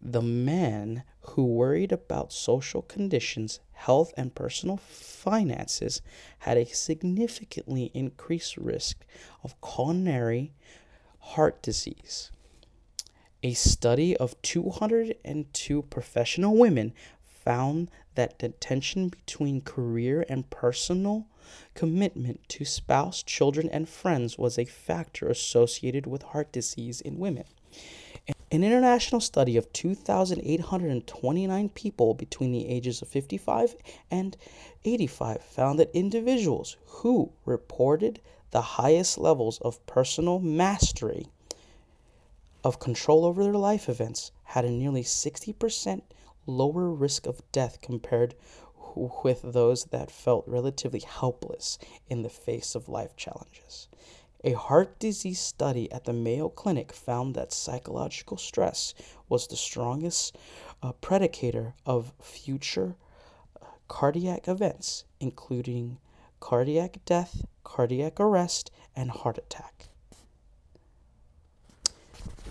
the 0.00 0.22
men 0.22 1.02
who 1.20 1.44
worried 1.44 1.92
about 1.92 2.32
social 2.32 2.82
conditions, 2.82 3.60
health, 3.72 4.12
and 4.16 4.34
personal 4.34 4.76
finances 4.76 6.02
had 6.40 6.56
a 6.56 6.66
significantly 6.66 7.90
increased 7.94 8.56
risk 8.56 9.04
of 9.42 9.60
coronary 9.60 10.52
heart 11.18 11.62
disease. 11.62 12.30
A 13.42 13.54
study 13.54 14.16
of 14.16 14.40
202 14.42 15.82
professional 15.82 16.56
women 16.56 16.92
found 17.22 17.90
that 18.14 18.38
the 18.38 18.48
tension 18.48 19.08
between 19.08 19.60
career 19.60 20.24
and 20.28 20.48
personal 20.50 21.26
commitment 21.74 22.48
to 22.48 22.64
spouse, 22.64 23.22
children, 23.22 23.68
and 23.70 23.88
friends 23.88 24.38
was 24.38 24.58
a 24.58 24.64
factor 24.64 25.28
associated 25.28 26.06
with 26.06 26.22
heart 26.22 26.52
disease 26.52 27.00
in 27.00 27.18
women. 27.18 27.44
An 28.50 28.62
international 28.64 29.20
study 29.20 29.56
of 29.56 29.72
2,829 29.72 31.68
people 31.70 32.14
between 32.14 32.52
the 32.52 32.68
ages 32.68 33.02
of 33.02 33.08
55 33.08 33.74
and 34.10 34.36
85 34.84 35.42
found 35.42 35.78
that 35.78 35.90
individuals 35.92 36.76
who 36.86 37.32
reported 37.44 38.20
the 38.52 38.62
highest 38.62 39.18
levels 39.18 39.58
of 39.60 39.84
personal 39.86 40.38
mastery 40.38 41.26
of 42.64 42.78
control 42.78 43.24
over 43.24 43.44
their 43.44 43.52
life 43.52 43.88
events 43.88 44.32
had 44.44 44.64
a 44.64 44.70
nearly 44.70 45.02
60% 45.02 46.02
lower 46.46 46.88
risk 46.90 47.26
of 47.26 47.42
death 47.52 47.80
compared 47.80 48.34
with 48.96 49.42
those 49.42 49.84
that 49.86 50.10
felt 50.10 50.44
relatively 50.46 51.00
helpless 51.00 51.78
in 52.08 52.22
the 52.22 52.28
face 52.30 52.74
of 52.74 52.88
life 52.88 53.16
challenges. 53.16 53.88
A 54.44 54.52
heart 54.52 54.98
disease 54.98 55.40
study 55.40 55.90
at 55.90 56.04
the 56.04 56.12
Mayo 56.12 56.48
Clinic 56.48 56.92
found 56.92 57.34
that 57.34 57.52
psychological 57.52 58.36
stress 58.36 58.94
was 59.28 59.46
the 59.46 59.56
strongest 59.56 60.36
uh, 60.82 60.92
predicator 61.00 61.72
of 61.84 62.12
future 62.20 62.96
uh, 63.60 63.66
cardiac 63.88 64.46
events, 64.46 65.04
including 65.20 65.98
cardiac 66.38 67.04
death, 67.04 67.44
cardiac 67.64 68.20
arrest, 68.20 68.70
and 68.94 69.10
heart 69.10 69.38
attack. 69.38 69.88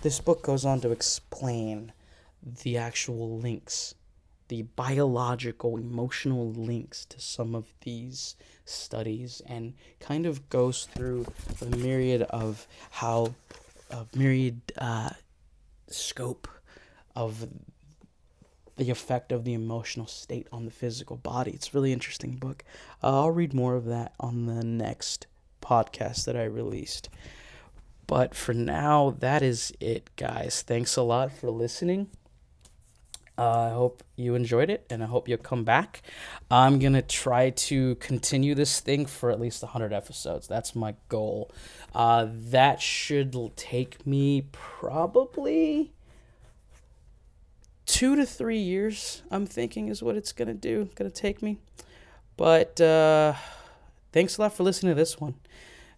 This 0.01 0.19
book 0.19 0.43
goes 0.43 0.65
on 0.65 0.81
to 0.81 0.91
explain 0.91 1.93
the 2.63 2.77
actual 2.77 3.39
links, 3.39 3.95
the 4.47 4.63
biological, 4.75 5.77
emotional 5.77 6.51
links 6.51 7.05
to 7.05 7.19
some 7.19 7.55
of 7.55 7.73
these 7.81 8.35
studies, 8.65 9.41
and 9.47 9.73
kind 9.99 10.25
of 10.25 10.49
goes 10.49 10.87
through 10.93 11.25
the 11.59 11.77
myriad 11.77 12.21
of 12.23 12.67
how 12.91 13.33
a 13.89 14.05
myriad 14.15 14.61
uh, 14.77 15.09
scope 15.87 16.47
of 17.15 17.47
the 18.77 18.89
effect 18.89 19.31
of 19.31 19.45
the 19.45 19.53
emotional 19.53 20.07
state 20.07 20.47
on 20.51 20.65
the 20.65 20.71
physical 20.71 21.15
body. 21.15 21.51
It's 21.51 21.73
really 21.73 21.93
interesting 21.93 22.35
book. 22.35 22.63
Uh, 23.01 23.21
I'll 23.21 23.31
read 23.31 23.53
more 23.53 23.75
of 23.75 23.85
that 23.85 24.13
on 24.19 24.45
the 24.45 24.63
next 24.63 25.27
podcast 25.61 26.25
that 26.25 26.35
I 26.35 26.43
released. 26.43 27.09
But 28.07 28.35
for 28.35 28.53
now, 28.53 29.15
that 29.19 29.41
is 29.41 29.73
it, 29.79 30.09
guys. 30.15 30.61
Thanks 30.61 30.95
a 30.95 31.01
lot 31.01 31.31
for 31.31 31.49
listening. 31.49 32.07
Uh, 33.37 33.59
I 33.59 33.69
hope 33.71 34.03
you 34.15 34.35
enjoyed 34.35 34.69
it 34.69 34.85
and 34.89 35.03
I 35.03 35.07
hope 35.07 35.27
you'll 35.27 35.37
come 35.37 35.63
back. 35.63 36.01
I'm 36.49 36.79
going 36.79 36.93
to 36.93 37.01
try 37.01 37.49
to 37.49 37.95
continue 37.95 38.55
this 38.55 38.79
thing 38.79 39.05
for 39.05 39.29
at 39.29 39.39
least 39.39 39.61
100 39.61 39.91
episodes. 39.91 40.47
That's 40.47 40.75
my 40.75 40.95
goal. 41.09 41.51
Uh, 41.93 42.27
that 42.31 42.81
should 42.81 43.35
take 43.57 44.05
me 44.07 44.47
probably 44.51 45.91
two 47.85 48.15
to 48.15 48.25
three 48.25 48.57
years, 48.57 49.21
I'm 49.29 49.45
thinking, 49.45 49.89
is 49.89 50.01
what 50.01 50.15
it's 50.15 50.31
going 50.31 50.47
to 50.47 50.53
do. 50.53 50.89
Going 50.95 51.09
to 51.09 51.15
take 51.15 51.41
me. 51.41 51.57
But 52.37 52.79
uh, 52.81 53.33
thanks 54.11 54.37
a 54.37 54.41
lot 54.41 54.53
for 54.53 54.63
listening 54.63 54.91
to 54.91 54.95
this 54.95 55.19
one. 55.19 55.35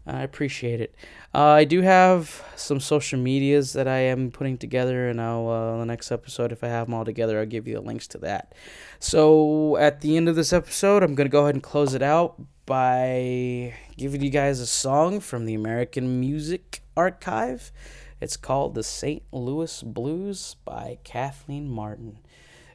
I 0.07 0.23
appreciate 0.23 0.79
it. 0.79 0.95
Uh, 1.35 1.43
I 1.43 1.65
do 1.65 1.81
have 1.81 2.43
some 2.55 2.79
social 2.79 3.19
medias 3.19 3.73
that 3.73 3.87
I 3.87 3.97
am 3.97 4.31
putting 4.31 4.57
together, 4.57 5.09
and 5.09 5.19
I'll 5.19 5.49
uh, 5.49 5.77
the 5.77 5.85
next 5.85 6.11
episode, 6.11 6.53
if 6.53 6.63
I 6.63 6.67
have 6.67 6.87
them 6.87 6.93
all 6.93 7.03
together, 7.03 7.39
I'll 7.39 7.45
give 7.45 7.67
you 7.67 7.75
the 7.75 7.81
links 7.81 8.07
to 8.09 8.17
that. 8.19 8.55
So 8.99 9.75
at 9.77 9.99
the 10.01 10.15
end 10.15 10.29
of 10.29 10.35
this 10.35 10.53
episode, 10.53 11.03
I'm 11.03 11.13
gonna 11.13 11.29
go 11.29 11.43
ahead 11.43 11.55
and 11.55 11.63
close 11.63 11.93
it 11.93 12.01
out 12.01 12.41
by 12.65 13.73
giving 13.97 14.21
you 14.21 14.29
guys 14.29 14.61
a 14.61 14.65
song 14.65 15.19
from 15.19 15.45
the 15.45 15.53
American 15.53 16.19
Music 16.21 16.81
Archive. 16.95 17.73
It's 18.21 18.37
called 18.37 18.75
"The 18.75 18.83
St. 18.83 19.23
Louis 19.33 19.83
Blues" 19.83 20.55
by 20.63 20.99
Kathleen 21.03 21.69
Martin. 21.69 22.19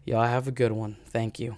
Y'all 0.04 0.26
have 0.26 0.46
a 0.46 0.52
good 0.52 0.72
one. 0.72 0.96
Thank 1.06 1.40
you. 1.40 1.56